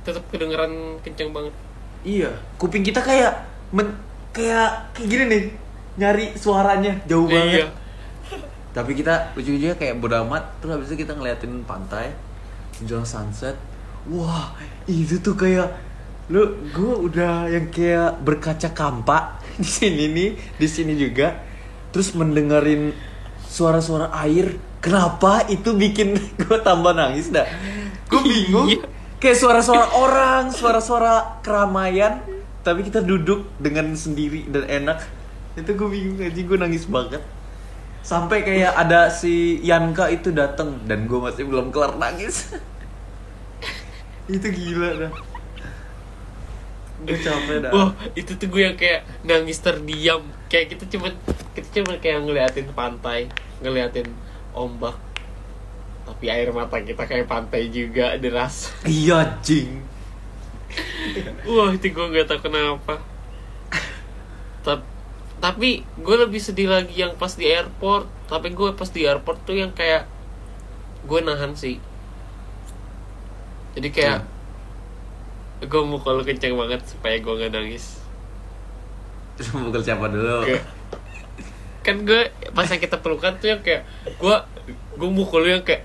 [0.00, 1.52] tetap kedengeran kenceng banget
[2.04, 3.92] iya, kuping kita kayak men,
[4.30, 5.42] kayak kayak gini nih,
[5.98, 7.64] nyari suaranya jauh banget.
[7.64, 7.68] Iya.
[8.74, 12.10] Tapi kita ujung-ujungnya kayak bodo amat, terus habis itu kita ngeliatin pantai,
[12.82, 13.54] menjelang sunset.
[14.10, 14.52] Wah,
[14.90, 15.70] itu tuh kayak
[16.28, 21.34] lu gue udah yang kayak berkaca kampak di sini nih, di sini juga.
[21.94, 22.90] Terus mendengarin
[23.54, 24.58] suara-suara air.
[24.82, 27.46] Kenapa itu bikin gue tambah nangis dah?
[28.10, 28.66] Gue bingung.
[28.66, 28.82] Iya.
[29.22, 32.20] Kayak suara-suara orang, suara-suara keramaian,
[32.60, 34.98] tapi kita duduk dengan sendiri dan enak.
[35.54, 37.22] Itu gue bingung aja, gue nangis banget.
[38.04, 42.52] Sampai kayak ada si Yanka itu datang dan gue masih belum kelar nangis.
[44.28, 45.12] itu gila dah.
[47.04, 47.70] Gue capek dah.
[47.70, 50.24] Wah, itu tuh gue yang kayak nangis terdiam.
[50.48, 51.12] Kayak kita cuman
[51.52, 53.28] kita cuman kayak ngeliatin pantai,
[53.60, 54.08] ngeliatin
[54.56, 54.96] ombak.
[56.04, 58.72] Tapi air mata kita kayak pantai juga deras.
[58.88, 59.84] Iya, jing.
[61.46, 62.98] Wah, itu gue nggak tahu kenapa.
[64.64, 64.84] Ta-
[65.38, 68.08] tapi gue lebih sedih lagi yang pas di airport.
[68.26, 70.08] Tapi gue pas di airport tuh yang kayak
[71.04, 71.76] gue nahan sih.
[73.76, 74.24] Jadi kayak
[75.64, 78.00] gue mau kalau kenceng banget supaya gue nggak nangis.
[79.34, 80.44] Terus mukul siapa dulu?
[80.44, 80.66] Kayak-
[81.80, 84.36] kan gue pas yang kita pelukan tuh yang kayak gue
[84.94, 85.84] gue mukul yang kayak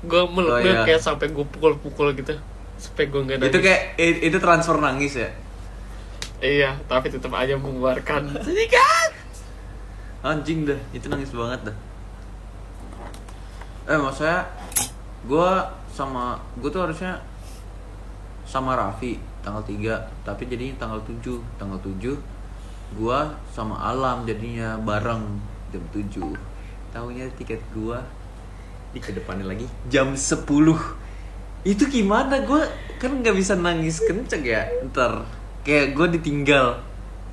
[0.00, 0.84] gue meluk Oh, iya.
[0.84, 2.36] kayak sampai gue pukul-pukul gitu
[2.76, 3.50] supaya gue nggak nangis.
[3.50, 5.30] Itu kayak itu transfer nangis ya.
[6.38, 9.10] iya tapi tetap aja mengeluarkan sedikit
[10.20, 11.76] Anjing dah, itu nangis banget dah.
[13.86, 14.46] Eh maksudnya
[15.24, 15.50] gue
[15.88, 17.18] sama gue tuh harusnya
[18.48, 22.16] sama Raffi tanggal 3 tapi jadinya tanggal 7 tanggal 7
[22.96, 23.18] gue
[23.52, 25.36] sama Alam jadinya bareng
[25.68, 26.32] jam 7
[26.96, 28.00] tahunya tiket gue
[28.96, 30.48] di ke depannya lagi jam 10
[31.66, 32.38] itu gimana?
[32.46, 32.62] Gue
[33.02, 35.26] kan nggak bisa nangis kenceng ya ntar.
[35.66, 36.78] Kayak gue ditinggal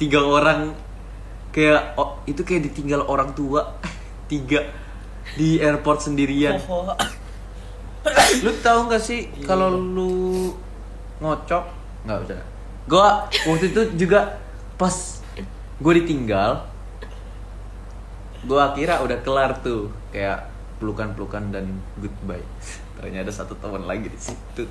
[0.02, 0.74] tiga orang.
[1.54, 3.78] Kayak oh, itu kayak ditinggal orang tua.
[4.32, 4.66] Tiga.
[5.38, 6.58] Di airport sendirian.
[8.42, 10.52] Lu tahu nggak sih kalau lu
[11.20, 11.64] ngocok.
[12.06, 12.56] Nggak usah
[12.86, 14.38] gua waktu itu juga
[14.78, 14.94] pas
[15.82, 16.70] gue ditinggal
[18.46, 22.46] gua kira udah kelar tuh kayak pelukan-pelukan dan goodbye.
[23.02, 24.64] Ternyata ada satu teman lagi di situ.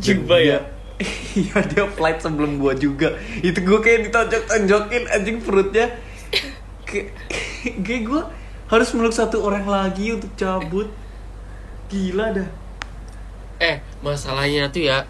[0.00, 0.60] Jumpa ya?
[1.34, 3.18] Iya dia flight sebelum gua juga.
[3.42, 5.90] Itu gua kayak ditonjok-tonjokin anjing perutnya.
[6.86, 7.16] Kayak,
[7.82, 8.30] kayak gua
[8.70, 10.86] harus meluk satu orang lagi untuk cabut.
[11.90, 12.48] Gila dah
[13.60, 15.06] eh masalahnya tuh ya.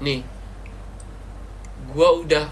[0.00, 0.24] Nih.
[1.90, 2.46] Gua udah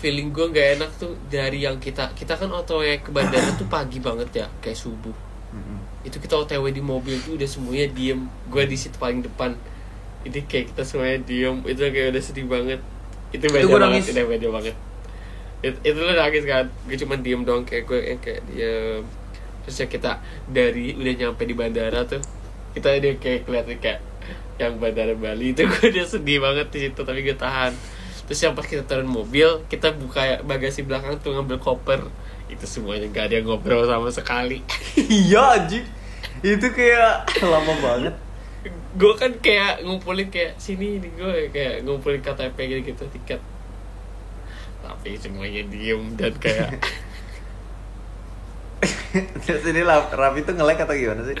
[0.00, 4.00] feeling gua nggak enak tuh dari yang kita kita kan otw ke bandara tuh pagi
[4.00, 5.14] banget ya kayak subuh.
[6.02, 8.26] Itu kita otw di mobil tuh udah semuanya diem.
[8.48, 9.54] Gua di situ paling depan.
[10.26, 11.62] Ini kayak kita semuanya diem.
[11.64, 12.80] Itu kayak udah sedih banget.
[13.30, 14.76] Itu beda gua banget udah beda banget.
[15.60, 16.66] Itu, itu lo nangis kan.
[16.88, 19.04] Gue cuma diem dong kayak gue yang kayak diem.
[19.60, 20.12] Terus ya kita
[20.48, 22.24] dari udah nyampe di bandara tuh
[22.72, 24.00] kita udah kayak kelihatan kayak
[24.60, 27.72] yang bandara Bali itu gue udah sedih banget di situ tapi gue tahan.
[28.28, 32.00] Terus yang pas kita turun mobil kita buka bagasi belakang tuh ngambil koper.
[32.50, 34.60] Itu semuanya gak ada yang ngobrol sama sekali.
[34.98, 35.86] Iya anjing.
[36.44, 38.14] Itu kayak lama banget.
[38.94, 43.40] Gue kan kayak ngumpulin kayak sini ini gue kayak ngumpulin KTP gitu gitu tiket.
[44.84, 46.76] Tapi semuanya diem dan kayak
[49.44, 51.36] Terus ini Raf- Raffi tuh nge-lag atau gimana sih?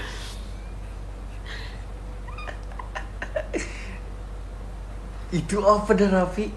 [5.30, 6.50] Itu apa dah Raffi?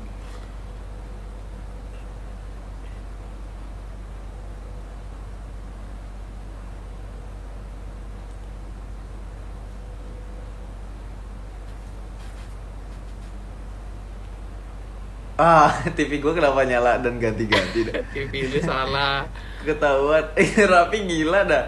[15.38, 18.01] Ah, TV gue kenapa nyala dan ganti-ganti dah?
[18.13, 19.26] TV ini salah
[19.61, 21.63] Ketahuan, eh Raffi gila dah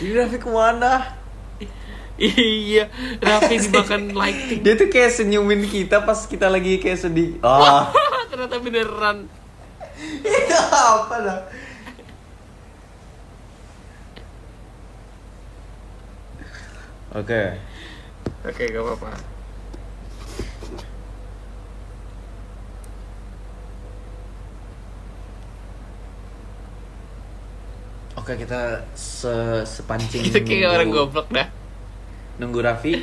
[0.00, 1.19] Ini Raffi ke mana?
[2.20, 7.40] Iya Raffi dimakan lighting Dia tuh kayak senyumin kita pas kita lagi kayak sedih.
[7.40, 7.88] Ah,
[8.30, 9.24] ternyata beneran.
[10.20, 11.40] Itu apa dah?
[17.16, 17.42] Oke.
[18.46, 19.10] Oke gak apa-apa.
[28.20, 31.59] Oke kita se sepancing kita kayak orang goblok dah
[32.40, 32.96] Nunggu Raffi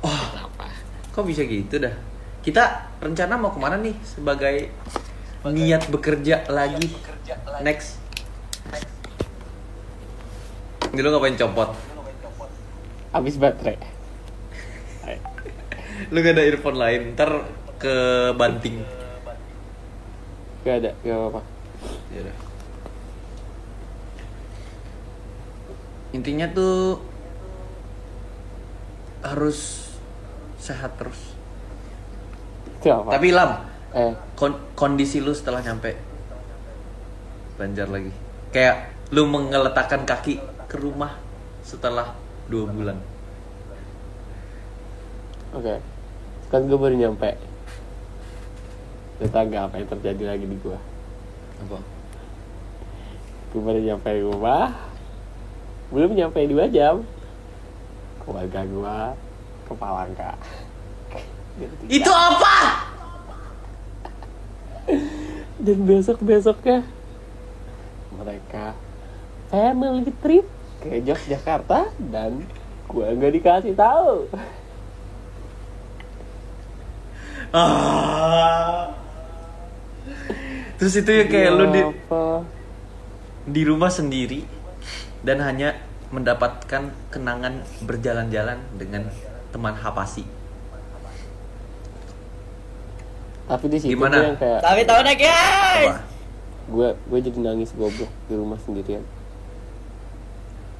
[0.00, 0.64] apa
[1.12, 1.92] Kok bisa gitu dah?
[2.40, 4.72] Kita rencana mau ke mana nih sebagai
[5.44, 6.88] niat bekerja lagi
[7.60, 8.00] next?
[10.88, 11.76] Ini lu ngapain copot?
[13.08, 13.76] habis baterai
[16.14, 17.42] Lu gak ada earphone lain, ntar
[17.74, 17.94] ke
[18.38, 18.80] banting.
[20.62, 21.42] gak ada gak apa-apa
[22.14, 22.36] Yaudah.
[26.14, 27.02] Intinya tuh
[29.34, 29.90] harus
[30.58, 31.36] sehat terus.
[32.78, 33.50] itu apa Tapi Lam,
[33.94, 35.98] eh kon- kondisi lu setelah nyampe
[37.58, 38.14] Banjar lagi.
[38.54, 41.16] Kayak lu mengeletakkan kaki ke rumah
[41.64, 42.14] setelah
[42.48, 42.96] dua bulan.
[45.48, 45.80] oke
[46.52, 47.36] kan gue baru nyampe
[49.48, 50.78] gak apa yang terjadi lagi di gua
[51.58, 51.78] Apa?
[53.50, 54.76] Gue baru nyampe rumah
[55.88, 57.00] Belum nyampe 2 jam
[58.28, 58.98] Keluarga gua
[59.64, 60.36] ke Palangka
[61.88, 62.56] Itu apa?
[65.56, 66.84] Dan besok-besoknya
[68.12, 68.76] Mereka
[69.48, 70.44] Family trip
[70.84, 72.44] ke Yogyakarta Dan
[72.84, 74.28] gua nggak dikasih tahu
[77.48, 78.92] Ah.
[80.76, 82.44] Terus itu ya kayak lu di Apa?
[83.48, 84.44] di rumah sendiri
[85.24, 85.72] dan hanya
[86.08, 89.08] mendapatkan kenangan berjalan-jalan dengan
[89.52, 90.24] teman Hapasi.
[93.48, 94.32] Tapi di situ Gimana?
[94.32, 95.88] yang kayak Tapi tahu deh guys.
[95.88, 96.18] Apa?
[96.68, 99.00] gue gue jadi nangis goblok di rumah sendirian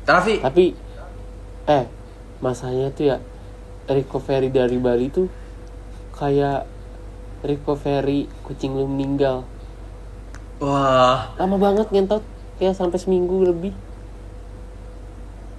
[0.08, 0.72] Raffi, tapi
[1.68, 1.84] eh
[2.40, 3.16] masanya tuh ya
[3.88, 5.28] recovery dari Bali tuh
[6.16, 6.68] kayak
[7.44, 9.44] recovery kucing lu meninggal
[10.58, 12.24] Wah, lama banget ngentot
[12.58, 13.72] kayak sampai seminggu lebih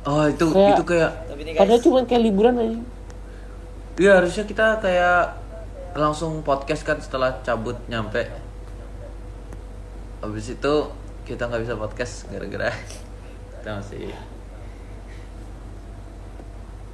[0.10, 2.80] oh itu Kayak- itu kayak Tapi nih guys, padahal cuma kayak liburan aja
[3.96, 5.22] Iya harusnya kita kayak
[5.92, 8.32] langsung podcast kan setelah cabut nyampe.
[10.20, 10.74] Habis itu
[11.24, 12.72] kita nggak bisa podcast gara-gara
[13.60, 14.16] kita masih.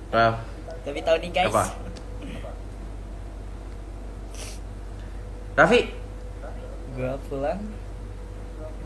[0.09, 0.41] Raf,
[0.81, 1.49] tapi tahu nih guys.
[1.51, 1.65] apa?
[5.55, 5.81] Raffi,
[6.95, 7.59] Gua pulang.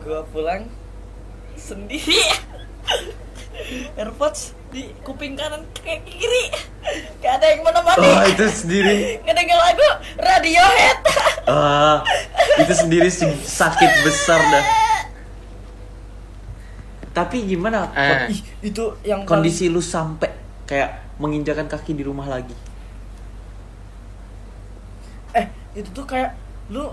[0.00, 0.62] Gua pulang
[1.56, 2.20] sendiri.
[3.94, 6.50] AirPods di kuping kanan kayak kiri.
[7.18, 8.06] Gak ada yang menemani.
[8.06, 8.96] oh itu sendiri,
[9.26, 10.98] Ngedenger lagu Radiohead.
[11.46, 12.00] ah
[12.62, 14.64] itu sendiri sih sakit besar dah.
[17.10, 20.30] Tapi gimana eh Ih, itu yang kondisi lu sampai
[20.64, 22.54] kayak menginjakan kaki di rumah lagi?
[25.30, 26.34] eh itu tuh kayak
[26.70, 26.90] lu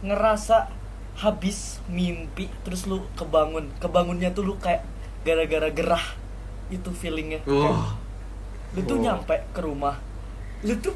[0.00, 0.68] ngerasa
[1.16, 4.84] habis mimpi terus lu kebangun kebangunnya tuh lu kayak
[5.24, 6.04] gara-gara gerah
[6.68, 7.40] itu feelingnya.
[7.48, 7.96] Wah.
[8.74, 9.02] lu tuh Oh.
[9.02, 9.94] nyampe ke rumah
[10.66, 10.90] lu tuh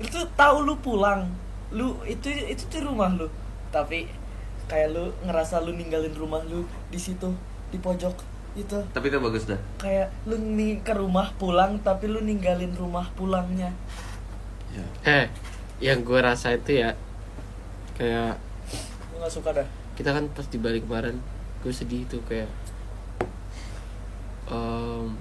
[0.00, 1.28] lu tuh tahu lu pulang.
[1.70, 3.28] Lu itu itu tuh rumah lu.
[3.68, 4.08] Tapi
[4.66, 7.28] kayak lu ngerasa lu ninggalin rumah lu di situ
[7.68, 8.16] di pojok
[8.56, 8.78] itu.
[8.90, 9.60] Tapi itu bagus dah.
[9.76, 13.70] kayak lu nih ke rumah pulang tapi lu ninggalin rumah pulangnya.
[15.04, 15.26] Eh
[15.78, 16.94] yang gue rasa itu ya
[17.94, 18.38] kayak
[19.12, 19.66] lu nggak suka dah?
[19.94, 21.18] kita kan pas di balik kemarin
[21.60, 22.46] gue sedih tuh kayak
[24.48, 25.16] em,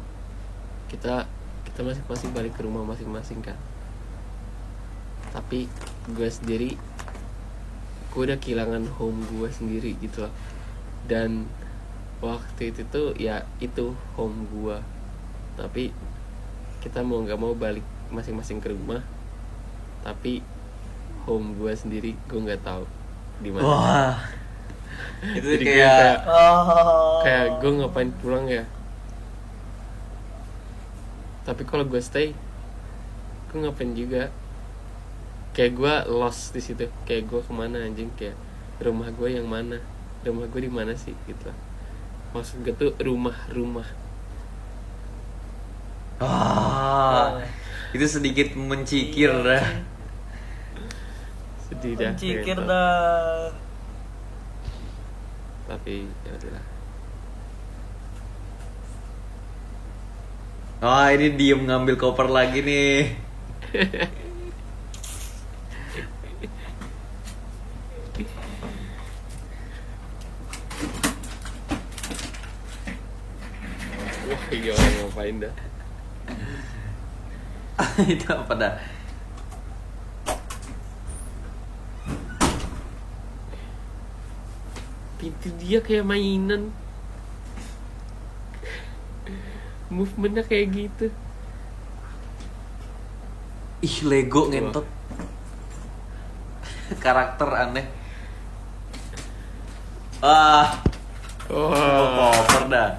[0.88, 1.28] kita
[1.68, 3.56] kita masing-masing balik ke rumah masing-masing kan.
[5.36, 5.68] Tapi
[6.12, 6.80] gue sendiri
[8.16, 10.34] gue udah kehilangan home gue sendiri gitu loh.
[11.06, 11.46] Dan
[12.24, 14.78] waktu itu tuh ya itu home gue
[15.54, 15.94] tapi
[16.82, 19.06] kita mau nggak mau balik masing-masing ke rumah
[20.02, 20.42] tapi
[21.30, 22.86] home gue sendiri gue nggak tahu
[23.44, 23.66] di mana.
[23.66, 24.16] Wah.
[25.38, 27.22] itu Jadi kayak kayak oh.
[27.22, 28.64] kayak gue ngapain pulang ya
[31.48, 32.36] tapi kalau gue stay
[33.48, 34.28] gue ngapain juga?
[35.56, 36.92] Kayak gue lost di situ.
[37.08, 38.12] Kayak gue ke mana anjing?
[38.20, 38.36] Kayak
[38.84, 39.80] rumah gue yang mana?
[40.28, 41.16] Rumah gue di mana sih?
[41.24, 41.50] Gitu
[42.36, 43.88] maksud gue tuh rumah-rumah.
[46.22, 47.42] Ah.
[47.94, 49.66] Itu sedikit mencikir dah.
[51.68, 52.64] sedih dah Mencikir gitu.
[52.64, 53.52] dah.
[55.68, 56.77] Tapi ya udahlah
[60.78, 63.18] Oh, ini diem ngambil koper lagi nih.
[74.28, 75.54] wah iya orang ngapain dah
[78.12, 78.74] itu apa dah?
[85.18, 86.70] pintu dia kayak mainan
[89.98, 91.08] movementnya kayak gitu
[93.78, 94.90] Ih, Lego ngentot.
[97.04, 97.86] Karakter aneh.
[100.18, 100.82] Ah,
[101.54, 102.34] oh oh.
[102.34, 102.98] koper dah.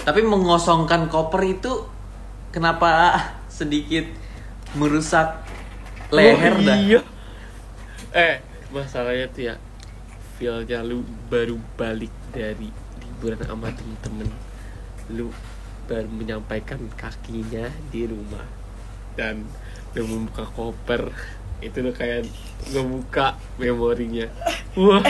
[0.00, 1.72] Tapi mengosongkan koper itu
[2.54, 3.18] kenapa
[3.50, 4.06] sedikit
[4.78, 5.42] merusak
[6.14, 6.76] leher Oh, dah?
[6.78, 7.00] iya.
[8.14, 8.34] Eh,
[8.70, 9.54] masalahnya tuh ya
[10.36, 12.68] feelnya lu baru balik dari
[13.00, 14.28] liburan sama temen-temen.
[15.12, 15.32] Lu
[15.88, 18.44] baru menyampaikan kakinya di rumah.
[19.16, 19.48] Dan
[19.96, 21.08] lu membuka koper
[21.64, 22.28] itu lu kayak
[22.68, 24.28] ngebuka memorinya.
[24.76, 25.00] Wah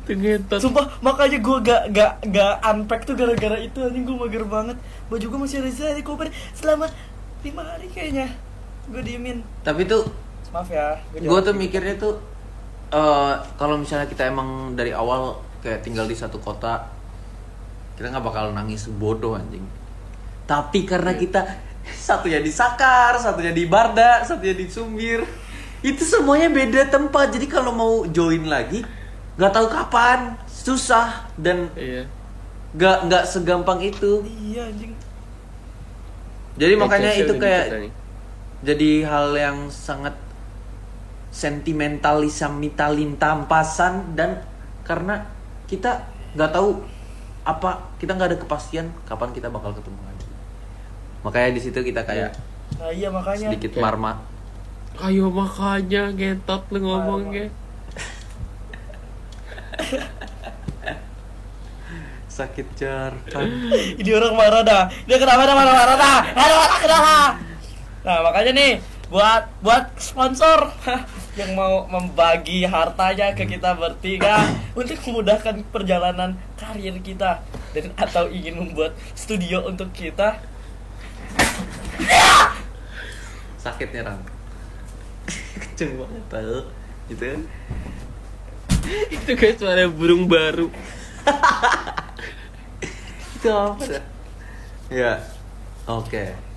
[0.00, 4.48] itu ngentot Sumpah makanya gue gak, gak, gak unpack tuh gara-gara itu anjing gue mager
[4.48, 4.80] banget.
[5.12, 6.88] Baju gue masih ada di koper selama
[7.44, 8.32] lima hari kayaknya.
[8.88, 9.44] Gue diemin.
[9.60, 10.08] Tapi tuh
[10.48, 12.16] Maaf ya gue tuh mikirnya tuh
[12.88, 16.88] eh kalau misalnya kita emang dari awal kayak tinggal di satu kota
[17.98, 19.66] kita nggak bakal nangis bodoh anjing.
[20.46, 21.42] Tapi karena kita
[22.08, 25.26] satunya di Sakar satunya di Barda satunya di Sumbir
[25.82, 27.34] itu semuanya beda tempat.
[27.34, 28.86] Jadi kalau mau join lagi
[29.34, 32.06] nggak tahu kapan susah dan iya.
[32.78, 34.22] nggak nggak segampang itu.
[34.24, 34.92] Iya anjing.
[36.58, 37.66] Jadi makanya itu kayak
[38.62, 40.14] jadi hal yang sangat
[41.28, 44.42] sentimentalisamitalin tampasan dan
[44.84, 45.28] karena
[45.68, 46.80] kita nggak tahu
[47.44, 50.26] apa kita nggak ada kepastian kapan kita bakal ketemu lagi.
[51.24, 52.32] Makanya di situ kita kayak
[52.76, 53.48] Nah iya makanya.
[53.48, 54.20] sedikit marmat
[54.98, 57.48] ayo makanya ngentot lu ngomongnya.
[62.38, 63.50] Sakit jar kan
[63.98, 64.86] Ini orang marah dah.
[65.06, 66.18] Dia kenapa dah marah-marah dah?
[66.38, 67.34] Aduh, marah kenapa?
[68.06, 68.72] Nah, makanya nih
[69.08, 70.72] buat buat sponsor.
[71.36, 74.42] Yang mau membagi hartanya ke kita bertiga
[74.74, 77.40] untuk memudahkan perjalanan karir kita
[77.72, 80.40] dan atau ingin membuat studio untuk kita.
[83.60, 84.20] Sakitnya ram.
[85.58, 86.58] Kenceng banget tau
[87.08, 87.42] gitu kan?
[89.12, 90.72] Itu kayak suara burung baru.
[93.38, 94.02] Itu apa
[94.88, 95.20] ya
[95.84, 96.47] oke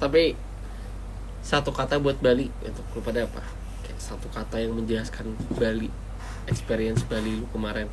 [0.00, 0.32] tapi
[1.40, 3.40] satu kata buat Bali untuk lu pada apa?
[3.80, 5.88] Kayak satu kata yang menjelaskan Bali
[6.46, 7.86] experience Bali lu kemarin.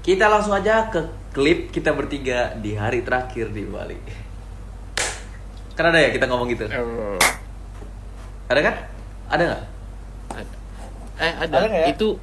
[0.00, 3.98] Kita langsung aja ke klip kita bertiga di hari terakhir di Bali.
[5.74, 6.64] Kan ada ya kita ngomong gitu?
[8.46, 8.74] Ada kan?
[9.28, 9.62] Ada nggak?
[10.32, 10.54] Ada.
[11.20, 11.88] Eh ada, Ada nggak ya?
[11.90, 12.10] itu.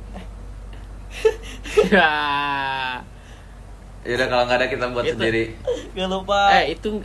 [1.88, 2.10] Ya.
[4.02, 5.14] Ya udah kalau nggak ada kita buat Itu.
[5.14, 5.44] sendiri.
[5.94, 6.42] Gak lupa.
[6.58, 7.04] eh itu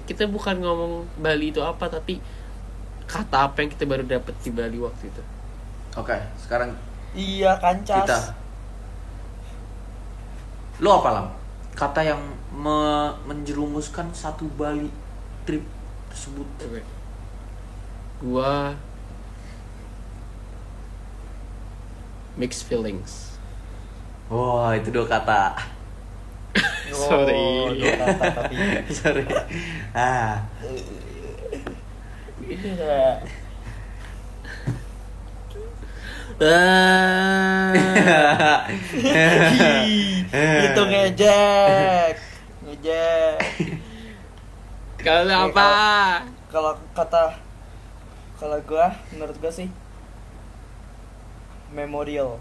[0.00, 2.22] kita bukan ngomong Bali itu apa tapi
[3.04, 5.22] kata apa yang kita baru dapet di Bali waktu itu
[5.94, 6.70] oke sekarang
[7.10, 8.06] Iya, kancas.
[8.06, 8.18] kita
[10.78, 11.26] lo apa lam
[11.74, 12.22] kata yang
[12.54, 14.86] me- menjerumuskan satu Bali
[15.42, 15.64] trip
[16.08, 16.82] tersebut Oke.
[18.20, 18.74] Gua
[22.36, 23.34] mixed feelings.
[24.30, 25.58] wah itu dua kata
[27.08, 27.80] Sorry.
[27.80, 28.56] kata, tapi
[28.98, 29.24] sorry
[29.96, 30.42] ah
[32.50, 33.20] Iya.
[39.84, 40.24] Ih,
[40.66, 42.14] itu ngejek.
[42.64, 43.36] Ngejek.
[45.04, 45.70] Kalau apa?
[46.48, 47.36] Kalau kata
[48.40, 49.68] kalau gua menurut gua sih
[51.76, 52.40] memorial.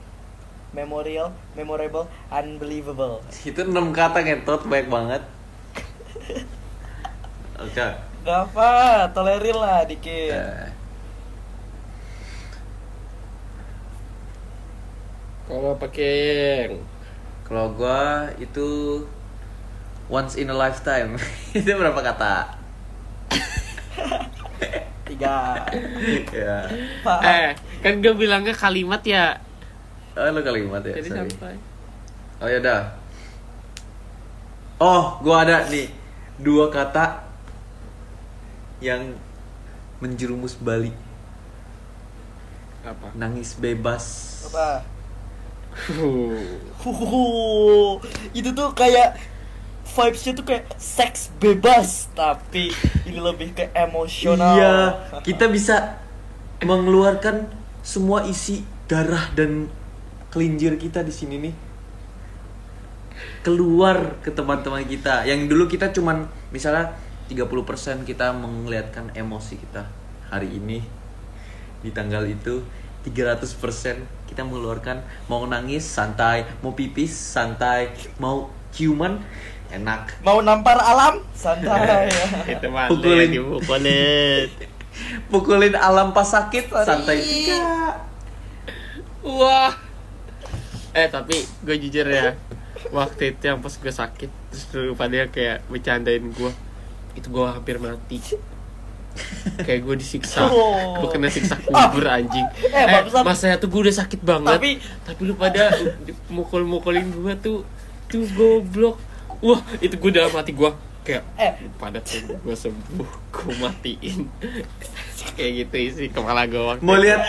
[0.69, 3.25] Memorial, memorable, unbelievable.
[3.41, 5.21] itu enam kata ngetot baik banget
[7.57, 7.87] oke
[8.19, 8.69] Gak apa,
[9.15, 10.35] tolerir lah dikit.
[15.47, 16.69] Kalau pakai
[17.41, 19.01] kalau gua itu
[20.05, 21.17] once in a lifetime
[21.57, 22.59] itu berapa kata
[25.09, 25.65] Tiga.
[26.29, 26.69] ya
[27.01, 27.19] Pak.
[27.25, 27.49] eh
[27.81, 29.41] kan gue bilangnya kalimat ya.
[30.17, 31.29] Oh lu kalimat ya Jadi sorry.
[31.33, 31.55] sampai.
[32.39, 32.81] oh ya dah
[34.79, 35.91] oh gua ada nih
[36.39, 37.25] dua kata
[38.79, 39.13] yang
[39.99, 40.95] menjerumus Bali
[42.87, 43.11] Apa?
[43.13, 44.05] nangis bebas
[44.49, 44.81] Apa?
[45.69, 46.59] Huh.
[46.81, 48.01] Huhuhu.
[48.33, 49.15] Itu tuh kayak
[49.85, 52.73] vibesnya tuh kayak seks bebas tapi
[53.05, 54.57] ini lebih ke emosional.
[54.57, 54.75] Iya,
[55.21, 56.01] kita bisa
[56.65, 57.47] mengeluarkan
[57.85, 59.69] semua isi darah dan
[60.29, 61.55] kelinjir kita di sini nih.
[63.43, 65.27] Keluar ke teman-teman kita.
[65.27, 66.95] Yang dulu kita cuman misalnya
[67.29, 69.85] 30% kita melihatkan emosi kita.
[70.29, 70.81] Hari ini
[71.79, 72.61] di tanggal itu
[73.07, 75.01] 300% kita mengeluarkan
[75.31, 79.17] mau nangis santai, mau pipis santai, mau ciuman
[79.71, 80.19] enak.
[80.25, 82.09] Mau nampar alam santai.
[82.53, 83.29] Itu malah Pukulin.
[83.29, 84.47] dipukulin.
[85.29, 88.03] Pukulin alam pas sakit santai juga.
[89.23, 89.88] Wah.
[90.91, 92.33] Eh tapi gue jujur ya
[92.89, 96.51] waktu itu yang pas gue sakit terus dulu pada kayak bercandain gue
[97.13, 98.21] itu gue hampir mati.
[99.59, 100.47] Kayak gue disiksa.
[100.47, 100.95] Oh.
[100.97, 102.45] gue kena siksa kubur anjing.
[102.63, 104.55] Eh, eh, barusan- masanya tuh gue udah sakit banget.
[104.55, 105.75] Tapi- tapi lu pada
[106.29, 107.57] mukul-mukulin gue tuh
[108.05, 108.95] tuh goblok.
[109.39, 110.71] Wah itu gue dalam hati gue
[111.01, 111.53] kayak Eh.
[111.75, 113.09] pada tuh gue sembuh.
[113.29, 114.29] Gue matiin.
[115.35, 117.19] Kayak gitu isi kepala gue waktu Mau lihat?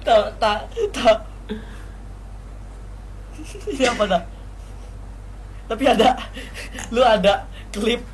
[0.00, 0.60] Tak tak
[0.90, 1.33] tak.
[3.74, 4.22] Ini apa dah?
[5.64, 6.08] Tapi ada,
[6.92, 8.04] lu ada klip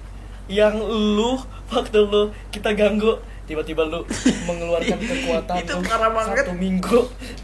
[0.47, 1.39] yang lu
[1.71, 3.19] waktu lu kita ganggu
[3.51, 4.07] tiba-tiba lu
[4.49, 6.47] mengeluarkan kekuatan Itu lu parah banget.
[6.47, 7.01] satu minggu.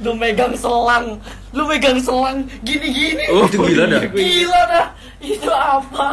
[0.06, 1.18] Lu megang selang.
[1.50, 2.46] Lu megang selang.
[2.62, 3.26] Gini-gini.
[3.34, 4.02] Oh, itu gila dah.
[4.14, 4.86] gila dah.
[5.18, 6.06] Itu apa?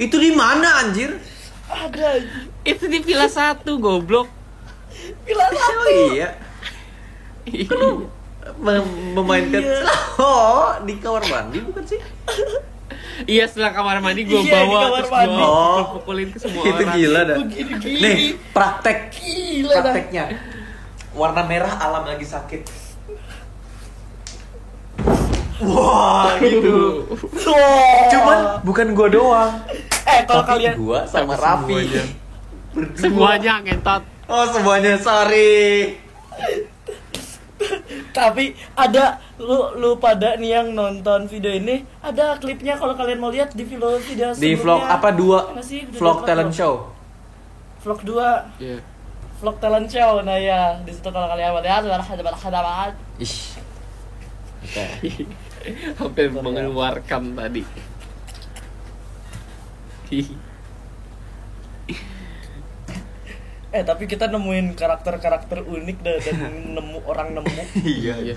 [0.00, 1.20] Itu di mana anjir?
[1.68, 2.22] ada.
[2.64, 4.28] Itu di villa satu goblok.
[5.26, 6.32] Bila Oh iya.
[7.44, 8.08] Kan
[8.56, 9.82] Mem- memainkan Iya.
[10.20, 12.00] Oh, di kamar mandi bukan sih?
[13.24, 15.34] Iya setelah kamar mandi gue Iya, di bawa kamar terus mandi.
[15.34, 15.82] gue Oh.
[15.94, 16.92] pukulin ke semua Itu orang.
[16.92, 17.36] gila dah.
[17.80, 18.16] Nih,
[18.50, 18.98] praktek.
[19.10, 20.24] gila dah Prakteknya.
[21.12, 22.62] Warna merah alam lagi sakit.
[25.56, 27.06] Wah, gitu.
[27.46, 28.04] Oh.
[28.10, 29.52] Cuman bukan gua doang.
[30.04, 31.70] eh kalau Tapi kalian gua sama Tapi Raffi.
[31.72, 32.02] semuanya.
[32.74, 32.98] Berdua.
[32.98, 34.02] Semuanya ngentot.
[34.26, 35.94] Oh, semuanya sorry.
[38.16, 43.30] Tapi ada lu lu pada nih yang nonton video ini ada klipnya kalau kalian mau
[43.30, 45.52] lihat di video video Di vlog apa dua?
[45.60, 45.86] Sih?
[45.94, 46.58] Vlog talent vlog.
[46.58, 46.74] show.
[47.84, 48.78] Vlog 2 Iya.
[49.44, 52.96] vlog talent show nah ya di situ kalau kalian mau lihat ada ada ada ada
[53.20, 53.60] Ish.
[56.00, 57.62] Hampir mengeluarkan tadi.
[63.74, 66.38] eh tapi kita nemuin karakter-karakter unik dah dan
[66.78, 68.14] nemu orang nemu Iya.
[68.22, 68.36] Iya.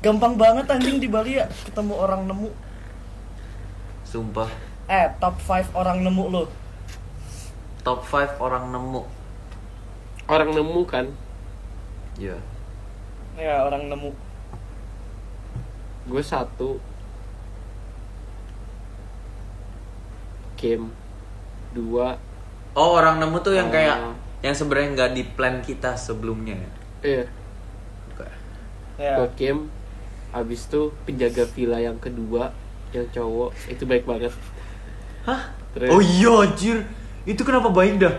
[0.00, 2.50] gampang banget anjing di Bali ya ketemu orang nemu
[4.04, 4.50] Sumpah.
[4.86, 6.44] eh top 5 orang nemu lo
[7.80, 9.04] Top 5 orang nemu.
[10.24, 11.04] Orang nemu kan.
[12.16, 12.40] Iya.
[13.34, 14.08] ya orang nemu
[16.04, 16.80] Gue satu.
[20.54, 20.88] Game.
[21.72, 22.16] Dua.
[22.72, 24.14] Oh, orang nemu tuh yang kayak Oh.
[24.44, 26.70] Yang sebenarnya nggak di plan kita sebelumnya ya.
[27.02, 27.24] Iya.
[28.94, 29.72] ya Gue game.
[30.30, 32.52] Habis itu penjaga villa yang kedua
[32.90, 34.30] yang cowok itu baik banget.
[35.24, 35.48] Hah?
[35.72, 36.84] Terus Oh iya anjir.
[37.24, 38.14] Itu kenapa baik dah?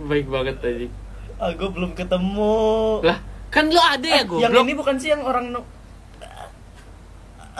[0.00, 0.88] baik banget tadi.
[1.36, 3.16] ah gue belum ketemu Lah,
[3.48, 4.40] kan lo ada ya Eh, gue.
[4.40, 5.64] yang ini bukan sih yang orang nemu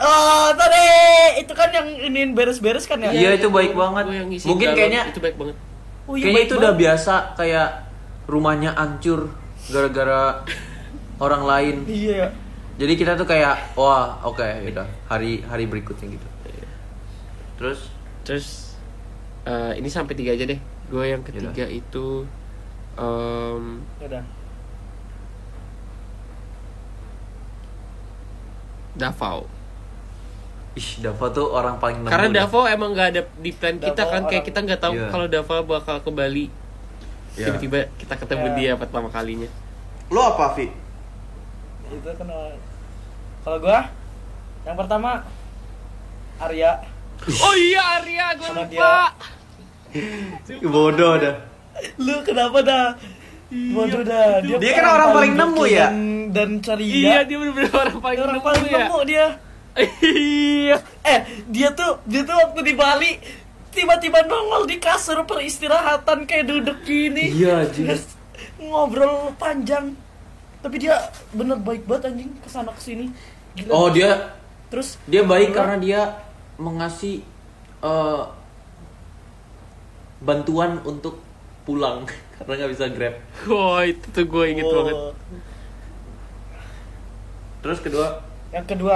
[0.01, 0.81] Oh, tadi
[1.37, 3.13] itu kan yang iniin beres-beres kan ya?
[3.13, 4.09] Iya, itu baik banget.
[4.41, 5.53] Mungkin galon, kayaknya- itu baik banget.
[6.09, 7.69] Oh, iya, Kayaknya itu udah biasa kayak
[8.25, 9.29] rumahnya hancur
[9.69, 10.41] gara-gara
[11.21, 11.75] orang lain.
[11.85, 12.15] Iya.
[12.25, 12.27] ya.
[12.81, 16.27] Jadi kita tuh kayak wah oke udah hari hari berikutnya gitu.
[17.61, 17.93] Terus
[18.25, 18.77] Terus
[19.45, 20.57] eh, ini sampai tiga aja deh.
[20.89, 22.25] Gue yang ketiga itu
[22.97, 24.23] em, Udah.
[28.97, 29.60] Davao.
[30.71, 32.35] Ih Dava tuh orang paling nemu Karena dah.
[32.41, 35.07] Davao emang nggak ada di plan kita Davao kan kayak orang- kita nggak tahu Iya.
[35.09, 36.45] kalau Davao bakal ke Bali.
[37.31, 37.45] Iya.
[37.47, 38.55] Tiba-tiba kita ketemu Iya.
[38.55, 39.49] dia pertama kalinya.
[40.07, 40.67] Lo apa, Vi?
[41.87, 42.51] Itu uh,
[43.41, 43.79] kalau gua
[44.61, 45.09] yang pertama
[46.37, 46.71] Arya.
[47.45, 48.95] Oh iya Arya, gue Sama lupa.
[50.63, 51.35] Bodoh dah.
[51.99, 52.85] Lu kenapa dah?
[53.51, 54.39] Waduh dah.
[54.39, 55.87] Dia kan orang paling nemu ya?
[55.87, 55.99] Dan,
[56.31, 56.95] dan ceria.
[56.95, 58.77] Iya dia bener-bener orang paling orang nemu paling ya.
[58.79, 59.27] nemu dia.
[59.77, 60.77] Iya.
[61.07, 63.11] Eh, dia tuh dia tuh waktu di Bali
[63.71, 67.31] tiba-tiba nongol di kasur peristirahatan kayak duduk gini.
[67.31, 67.67] Iya.
[67.71, 68.03] Terus
[68.59, 69.95] ngobrol panjang.
[70.61, 70.99] Tapi dia
[71.33, 73.09] bener baik banget anjing ke sana ke sini.
[73.57, 73.71] Gila.
[73.73, 74.37] Oh, dia
[74.71, 76.01] Terus dia baik karena dia
[76.55, 77.19] mengasih
[77.83, 78.23] eh,
[80.23, 81.19] bantuan untuk
[81.67, 82.07] pulang
[82.39, 83.15] karena nggak bisa grab.
[83.51, 84.95] Wah itu tuh gue inget oh, banget.
[87.61, 88.07] Terus kedua
[88.49, 88.95] Yang kedua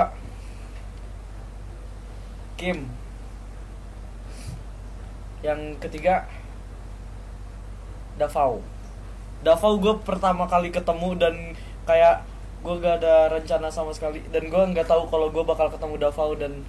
[2.56, 2.88] Kim.
[5.44, 6.26] Yang ketiga
[8.16, 8.64] Davao.
[9.44, 11.36] Davao gue pertama kali ketemu dan
[11.86, 12.24] kayak
[12.66, 16.34] gue gak ada rencana sama sekali dan gue nggak tahu kalau gue bakal ketemu Davao
[16.34, 16.66] dan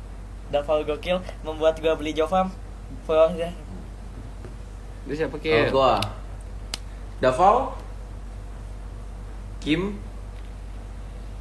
[0.53, 2.53] Davao gokil membuat gue beli Jovam.
[3.39, 3.51] ya.
[5.07, 5.71] Dia siapa kayak?
[5.71, 6.03] gua
[7.23, 7.73] Davao,
[9.63, 9.97] Kim,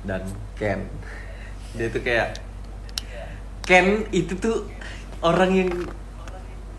[0.05, 0.23] dan
[0.55, 0.85] Ken.
[1.75, 2.44] Dia tuh kayak
[3.65, 4.69] Ken itu tuh
[5.19, 5.69] orang yang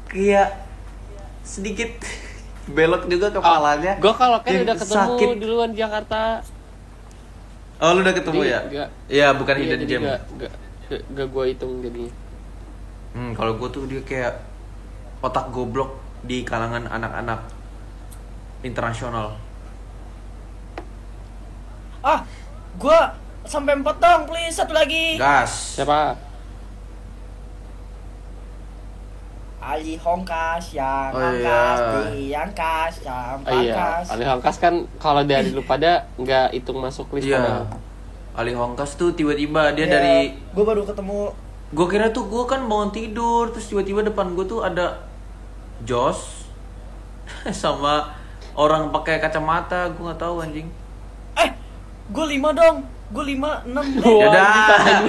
[0.06, 0.54] kayak
[1.42, 1.90] sedikit
[2.66, 3.98] belok juga kepalanya.
[3.98, 5.28] Gue kalau Dan udah ketemu sakit.
[5.36, 6.42] duluan di Jakarta.
[7.76, 8.60] Oh, lu udah ketemu Jadi ya?
[8.64, 10.00] nggak- Iya, bukan Iya, hidden gem.
[10.00, 10.52] Gak, gak,
[10.88, 12.12] gak, gak gue hitung jadinya.
[13.12, 14.34] Hmm, kalau gue tuh dia kayak
[15.20, 15.90] otak goblok
[16.22, 17.40] di kalangan anak-anak
[18.62, 19.36] internasional.
[22.00, 22.22] Ah,
[22.76, 22.98] gue
[23.42, 25.14] sampai empat dong, please satu lagi.
[25.16, 25.76] Gas.
[25.76, 26.25] Siapa?
[29.66, 31.78] Ali Hongkas yang Oh, angkas,
[32.14, 32.38] iya.
[32.38, 33.98] yang kas, yang Oh iya.
[34.00, 37.42] Ali Hangkas kan kalau dari lu pada nggak hitung masuk list Iya.
[37.42, 37.66] padahal.
[38.36, 41.34] Ali Hongkas tuh tiba-tiba dia Ya, dari gue baru ketemu
[41.66, 45.02] gue kira tuh gue kan bangun tidur terus tiba-tiba depan gue tuh ada
[45.82, 46.46] Jos
[47.50, 48.14] sama
[48.54, 50.70] orang pakai kacamata gue nggak tahu anjing.
[51.34, 51.50] eh
[52.06, 54.46] gue lima dong gue lima enam Ya udah,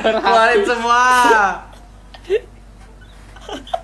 [0.02, 0.18] ratus.
[0.18, 1.02] keluarin semua.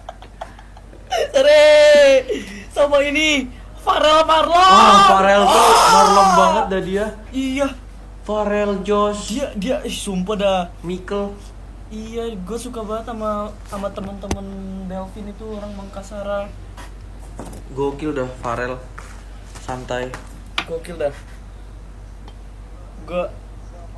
[1.30, 2.26] Tere
[2.70, 3.48] sama ini
[3.78, 5.76] Farel Marlon Wah, Farel tuh Oh.
[5.92, 7.06] marlem banget dah dia.
[7.32, 7.68] iya
[8.24, 11.36] Farel, Jos, dia dia ih, sumpah dah Mikel.
[11.90, 13.32] iya gue suka banget sama
[13.64, 14.46] sama temen-temen
[14.86, 16.48] Delvin itu orang Mangkasara
[17.72, 18.80] Gokil dah Farel.
[19.60, 20.08] Santai.
[20.64, 21.12] gokil dah
[23.04, 23.24] gue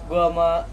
[0.03, 0.65] gue sama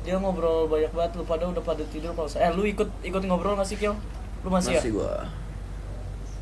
[0.00, 3.22] dia ngobrol banyak banget lu pada udah pada tidur kalau saya eh lu ikut ikut
[3.24, 3.98] ngobrol gak sih Kil
[4.40, 5.14] lu masih, Masih ya gua.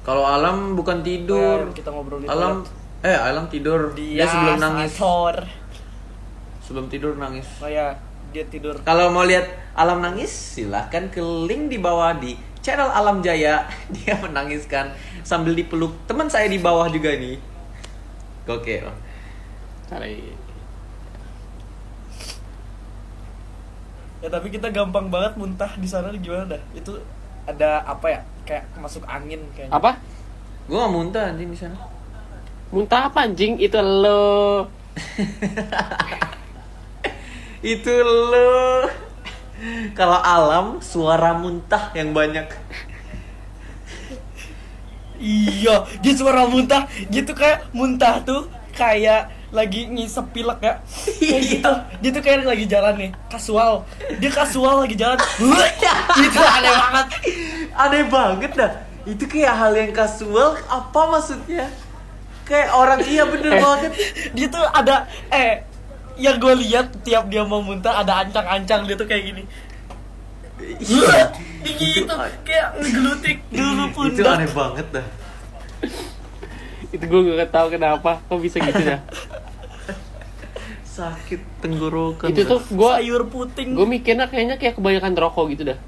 [0.09, 1.69] Kalau Alam bukan tidur.
[1.69, 2.65] Ya, kita ngobrol di Alam
[3.05, 3.93] eh Alam tidur.
[3.93, 4.97] dia Dia sebelum nangis.
[4.97, 5.37] Sator.
[6.65, 7.45] sebelum tidur nangis.
[7.61, 7.93] Oh ya,
[8.33, 8.81] dia tidur.
[8.89, 9.45] Kalau mau lihat
[9.77, 13.69] Alam nangis, silahkan ke link di bawah di channel Alam Jaya.
[13.95, 14.97] Dia menangiskan
[15.29, 17.37] sambil dipeluk teman saya di bawah juga nih.
[18.49, 18.89] Gokil.
[19.93, 20.49] Cari
[24.19, 26.63] Ya tapi kita gampang banget muntah di sana gimana dah?
[26.75, 26.97] Itu
[27.47, 28.21] ada apa ya?
[28.49, 29.77] Kayak masuk angin kayaknya.
[29.77, 30.01] apa?
[30.65, 31.77] Gue gak muntah anjing di sana.
[32.73, 33.61] Muntah apa anjing?
[33.61, 34.65] Itu lo.
[37.77, 38.89] Itu lo.
[39.93, 42.49] Kalau alam suara muntah yang banyak.
[45.19, 50.75] Iya, dia suara muntah gitu kayak muntah tuh kayak lagi ngisep pilek ya.
[51.17, 51.73] Kayak gitu.
[52.05, 53.89] Dia tuh kayak lagi jalan nih, kasual.
[54.21, 55.19] Dia kasual lagi jalan.
[56.27, 57.07] itu aneh banget.
[57.73, 58.73] Aneh banget dah.
[59.09, 61.73] Itu kayak hal yang kasual apa maksudnya?
[62.45, 63.93] Kayak orang iya bener banget.
[64.37, 65.65] Dia tuh ada eh
[66.19, 69.45] yang gue lihat tiap dia mau muntah ada ancang-ancang dia tuh kayak gini.
[71.79, 74.35] gitu kayak ngegelutik dulu Itu pundak.
[74.37, 75.07] aneh banget dah.
[76.89, 78.21] Itu gue gak tau kenapa.
[78.29, 79.01] Kok bisa gitu dah?
[80.99, 82.27] Sakit tenggorokan.
[82.35, 83.71] itu tuh gue sayur puting.
[83.79, 85.79] gue mikirnya kayaknya kayak kebanyakan rokok gitu dah.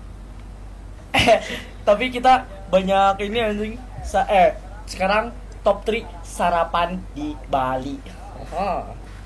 [1.11, 1.43] Eh,
[1.83, 3.75] tapi kita banyak ini anjing.
[4.07, 4.55] Sa eh,
[4.87, 5.35] sekarang
[5.67, 7.99] top 3 sarapan di Bali.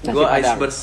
[0.04, 0.58] Gue Nasi ice Padang.
[0.60, 0.82] burst.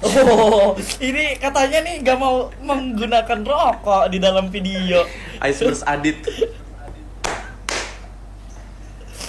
[0.00, 0.72] Oh,
[1.04, 5.04] ini katanya nih gak mau menggunakan rokok di dalam video.
[5.44, 6.24] Ice burst Adit.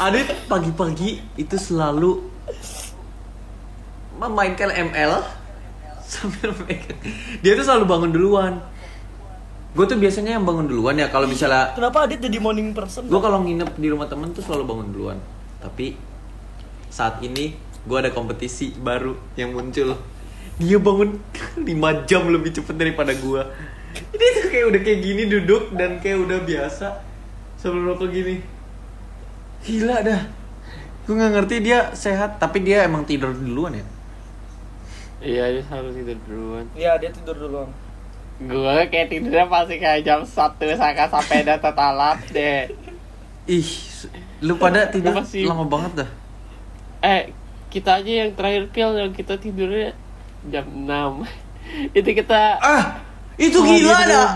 [0.02, 2.26] Adit pagi-pagi itu selalu
[4.18, 5.22] memainkan ML
[6.02, 6.98] sambil megang.
[7.46, 8.66] Dia tuh selalu bangun duluan.
[9.78, 13.06] Gue tuh biasanya yang bangun duluan ya kalau misalnya Kenapa Adit jadi morning person?
[13.06, 15.18] gue kalau nginep di rumah temen tuh selalu bangun duluan.
[15.62, 15.94] Tapi
[16.90, 17.54] saat ini
[17.86, 20.02] gue ada kompetisi baru yang muncul.
[20.58, 21.22] Dia bangun
[21.62, 23.42] 5 jam lebih cepet daripada gue.
[24.18, 26.88] Ini tuh kayak udah kayak gini duduk dan kayak udah biasa
[27.62, 28.61] sebelum rokok gini.
[29.62, 30.22] Gila dah.
[31.06, 33.86] Gue nggak ngerti dia sehat tapi dia emang tidur duluan ya.
[35.22, 36.66] Iya, dia harus tidur duluan.
[36.74, 37.70] Iya, dia tidur duluan.
[38.42, 42.74] Gue kayak tidurnya pasti kayak jam 1 saka sampai data talat deh.
[43.46, 43.70] Ih,
[44.42, 45.46] lu pada tidur Kenapa sih?
[45.46, 46.10] lama banget dah.
[47.02, 47.34] Eh,
[47.70, 49.94] kita aja yang terakhir kill yang kita tidurnya
[50.50, 51.22] jam 6.
[51.98, 52.98] Itu kita Ah,
[53.38, 54.30] itu gila dah.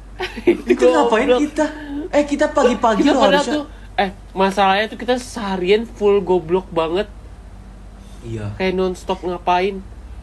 [0.72, 1.66] Itu ngapain kita?
[2.08, 3.52] Eh kita pagi-pagi loh harusnya.
[3.60, 3.64] tuh
[3.96, 7.08] eh masalahnya tuh kita seharian full goblok banget
[8.20, 8.52] Iya.
[8.58, 9.78] kayak nonstop ngapain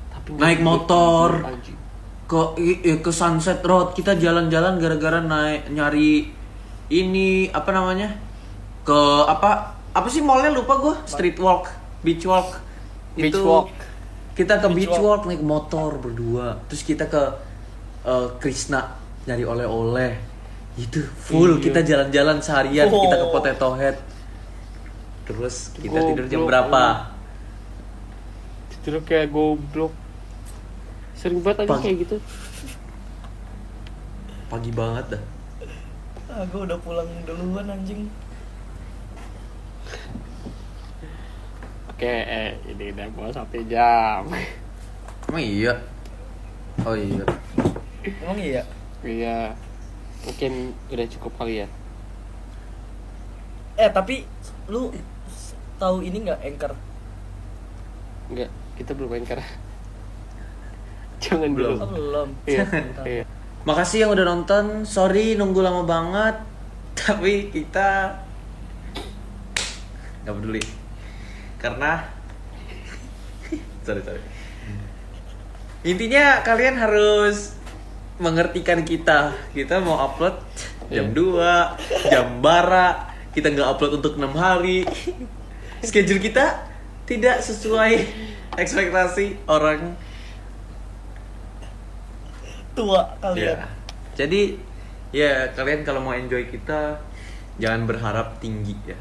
[0.09, 1.41] tapi Naik motor.
[1.41, 1.77] anjing.
[2.23, 2.39] ke
[2.99, 6.31] ke Sunset Road kita jalan-jalan gara-gara naik nyari
[6.89, 8.09] ini apa namanya
[8.81, 11.69] ke apa apa sih mallnya lupa gue street walk
[12.01, 12.57] beach walk
[13.13, 13.69] Beach walk.
[14.33, 15.23] kita ke Beach beach, walk.
[15.23, 17.21] naik motor berdua terus kita ke
[18.03, 20.32] eh, Krishna nyari oleh-oleh
[20.73, 21.63] itu full Iya.
[21.69, 23.05] kita jalan-jalan seharian Oh.
[23.05, 23.97] kita ke Potato Head.
[25.23, 27.13] Terus kita tidur jam berapa?
[28.81, 29.93] Tidur kayak goblok.
[31.13, 32.17] Sering banget aja kayak gitu.
[34.49, 35.23] Pagi banget dah.
[36.33, 38.09] Ah, gue udah pulang duluan anjing.
[41.93, 44.25] oke eh ini udah mau satu jam.
[45.29, 45.73] Emang iya?
[46.83, 47.23] Oh iya.
[48.03, 48.63] Emang iya?
[49.05, 49.53] iya
[50.23, 50.51] mungkin
[50.89, 51.67] udah cukup kali ya
[53.73, 54.21] Eh, tapi
[54.69, 54.93] lu
[55.81, 56.73] tahu ini nggak Anchor?
[58.29, 59.41] enggak kita belum karena
[61.23, 61.77] jangan Belum.
[61.81, 62.29] Oh, dulu belum.
[62.45, 62.63] iya
[63.09, 63.23] iya
[63.63, 64.83] Makasih yang udah nonton.
[64.83, 66.35] Sorry nunggu lama banget.
[66.99, 68.11] Tapi kita
[70.23, 70.63] nggak peduli.
[71.63, 72.03] Karena
[73.81, 74.19] sorry sorry.
[75.83, 77.55] Intinya kalian harus
[78.21, 79.33] mengertikan kita.
[79.53, 80.37] Kita mau upload
[80.89, 83.13] jam 2, jam bara.
[83.33, 84.85] Kita nggak upload untuk enam hari.
[85.81, 86.69] Schedule kita
[87.09, 87.93] tidak sesuai
[88.55, 89.97] ekspektasi orang
[92.73, 93.53] Tua kalian.
[93.53, 93.69] Ya.
[94.17, 94.57] Jadi
[95.13, 96.97] ya kalian kalau mau enjoy kita
[97.61, 98.97] jangan berharap tinggi ya.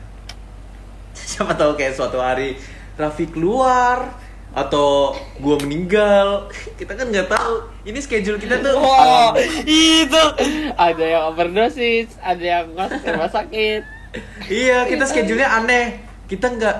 [1.16, 2.56] Siapa tahu kayak suatu hari
[3.00, 4.12] Raffi keluar
[4.52, 6.48] atau gua meninggal.
[6.76, 7.54] Kita kan nggak tahu.
[7.88, 8.76] Ini schedule kita tuh.
[8.76, 9.32] Wah,
[9.64, 10.24] itu.
[10.76, 13.82] ada yang overdosis ada yang masuk rumah sakit
[14.52, 16.04] Iya, kita schedule-nya aneh.
[16.28, 16.76] Kita nggak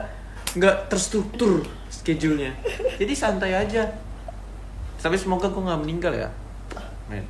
[0.61, 2.53] nggak terstruktur schedule-nya.
[3.01, 3.89] Jadi santai aja.
[5.01, 6.29] Tapi semoga gua nggak meninggal ya.
[7.09, 7.25] Men.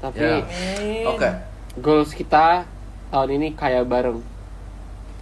[0.00, 0.40] tapi Ya.
[0.40, 1.04] Amin.
[1.12, 1.28] Oke.
[1.76, 2.64] goals kita
[3.12, 4.24] tahun ini kaya bareng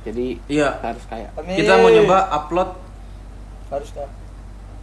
[0.06, 0.78] jadi Iya.
[0.78, 1.58] kita harus kaya Amin.
[1.58, 2.70] Kita mau nyoba upload
[3.68, 4.08] harus kak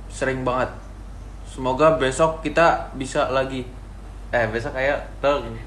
[0.07, 0.69] sering banget.
[1.45, 3.65] Semoga besok kita bisa lagi.
[4.29, 5.07] Eh besok kayak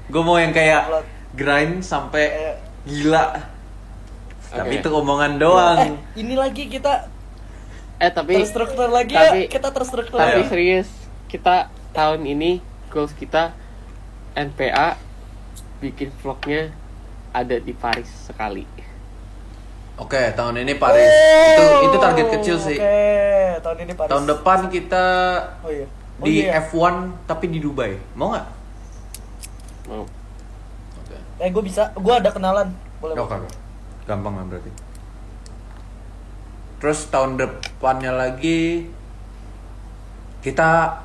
[0.07, 0.89] gue mau yang kayak
[1.31, 2.55] grind sampai Eh.
[2.85, 3.35] gila.
[4.49, 4.81] Tapi Oke.
[4.81, 5.79] itu omongan eh doang
[6.15, 7.05] ini lagi kita
[7.95, 10.49] eh tapi terstruktur lagi tapi- ya kita terstruktur tapi Ayo.
[10.49, 10.89] serius
[11.27, 12.57] kita tahun ini
[12.89, 13.53] goals kita
[14.33, 14.97] NPA
[15.77, 16.73] bikin vlognya
[17.29, 18.65] ada di Paris sekali
[19.99, 21.11] oke tahun ini Paris.
[21.11, 22.77] Itu itu target kecil sih.
[22.79, 24.09] Oh, oke tahun ini Paris.
[24.09, 25.05] Tahun depan kita
[25.61, 25.87] oh iya.
[26.19, 26.59] Oh, di iya.
[26.63, 27.95] F1 tapi di Dubai.
[28.15, 28.47] Mau nggak?
[29.87, 30.03] Mau.
[31.03, 31.15] Oke.
[31.39, 31.91] Eh gue bisa.
[31.95, 32.71] Gue ada kenalan.
[32.99, 33.49] Boleh Oke, oke.
[34.03, 34.71] gampang lah berarti.
[36.79, 38.87] Terus tahun depannya lagi
[40.43, 40.99] kita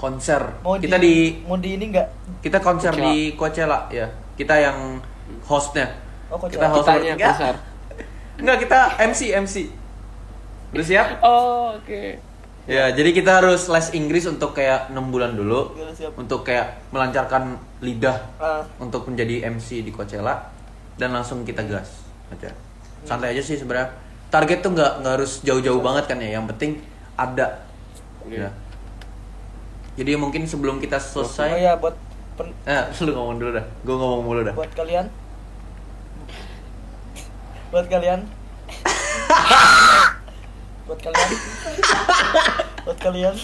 [0.00, 0.56] konser.
[0.64, 2.08] Mau kita di, di mau di ini enggak
[2.40, 3.08] kita konser Coachella.
[3.12, 3.78] di Coachella.
[3.92, 4.08] Ya.
[4.36, 5.00] Kita yang
[5.44, 6.00] hostnya.
[6.32, 6.72] Oh kita Coachella.
[6.72, 7.28] host kitanya bertiga.
[7.32, 7.69] konser
[8.40, 9.54] enggak kita MC MC
[10.70, 11.06] udah siap?
[11.20, 12.02] Oh oke.
[12.68, 15.74] Ya jadi kita harus les Inggris untuk kayak enam bulan dulu.
[15.74, 16.12] Iya, siap.
[16.14, 20.46] untuk kayak melancarkan lidah Ah, untuk menjadi MC di Coachella.
[20.94, 22.52] Dan langsung kita gas aja.
[23.02, 23.90] Santai aja sih sebenarnya.
[24.30, 26.38] Target tuh nggak nggak harus jauh-jauh banget kan ya.
[26.38, 26.70] Yang penting
[27.16, 27.66] ada.
[28.28, 28.46] Iya.
[28.46, 28.50] ya.
[29.98, 31.96] Jadi mungkin sebelum kita oh selesai iya buat
[32.38, 33.66] pen- eh lu ngomong dulu dah.
[33.82, 34.54] Gue ngomong mulu dah.
[34.54, 35.10] Buat kalian
[37.70, 38.26] buat kalian.
[40.86, 41.28] Buat kalian.
[42.82, 43.34] Buat kalian.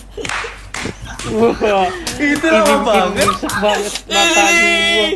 [1.27, 3.31] Wah, itu ini lama banget.
[3.59, 5.07] banget mata gua.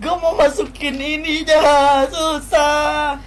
[0.00, 1.58] gue mau masukin ininya.
[2.06, 3.18] Susah.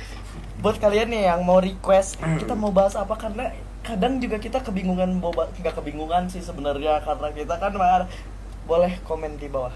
[0.64, 3.16] Buat kalian nih yang mau request kita mau bahas apa?
[3.16, 3.52] Karena
[3.84, 7.04] kadang juga kita kebingungan mau ba- nggak kebingungan sih sebenarnya.
[7.04, 7.76] Karena kita kan
[8.64, 9.76] boleh komen di bawah.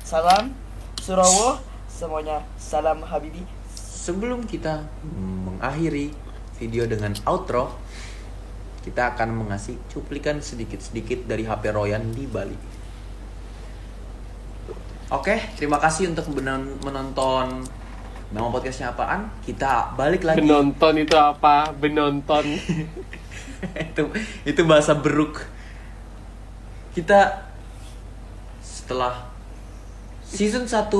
[0.00, 0.56] Salam
[0.96, 1.60] Surawo
[1.96, 3.40] semuanya salam Habibi
[3.72, 4.84] sebelum kita
[5.48, 6.12] mengakhiri
[6.60, 7.72] video dengan outro
[8.84, 12.76] kita akan mengasih cuplikan sedikit-sedikit dari HP Royan di Bali
[15.06, 17.64] Oke, terima kasih untuk benon- menonton
[18.26, 19.30] Nama podcastnya apaan?
[19.40, 21.70] Kita balik lagi Benonton itu apa?
[21.70, 22.42] Benonton.
[23.86, 24.02] itu
[24.44, 25.46] itu bahasa beruk
[26.92, 27.48] kita
[28.60, 29.30] setelah
[30.26, 30.90] season 1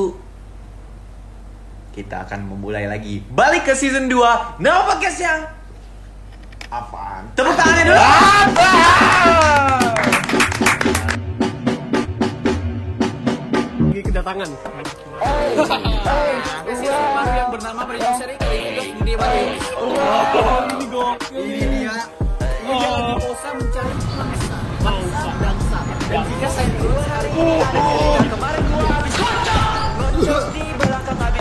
[1.96, 5.48] kita akan memulai lagi balik ke season 2 nama podcastnya
[6.68, 8.04] apaan tepuk tangannya dulu
[14.16, 14.48] kedatangan.
[28.16, 28.35] Hari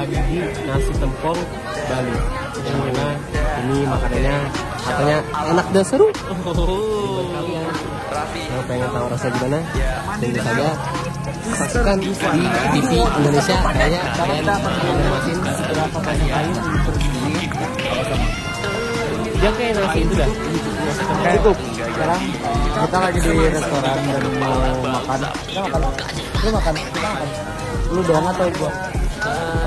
[0.00, 1.36] lagi di nasi tempong
[1.92, 2.16] Bali.
[2.60, 3.06] Yang mana
[3.60, 4.36] ini makanannya
[4.80, 5.18] katanya
[5.52, 6.08] enak dan seru.
[6.08, 7.68] Kalian
[8.48, 9.60] yang pengen tahu rasa gimana?
[10.16, 10.68] Tunggu saja.
[11.52, 14.44] Saksikan di TV Indonesia kayaknya kalian
[15.12, 16.52] masing berapa kali lain
[19.40, 20.28] Jangan kayak nasi itu dah.
[21.36, 21.56] Cukup.
[21.76, 22.22] Sekarang
[22.72, 25.20] kita lagi di restoran dan mau makan.
[25.44, 25.80] Kita makan.
[26.40, 26.74] Lu makan.
[26.76, 27.28] Kita makan.
[27.90, 28.72] Lu doang atau gua?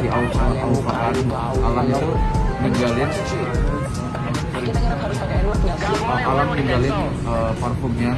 [0.00, 0.92] si Alfa Alfa
[1.60, 2.10] Alam itu
[2.60, 3.10] ninggalin
[6.04, 6.92] Alam ninggalin
[7.24, 8.12] eh, parfumnya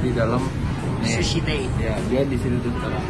[0.00, 0.40] di dalam.
[1.04, 1.44] Sushi
[1.76, 3.04] ya dia di situ tuh sekarang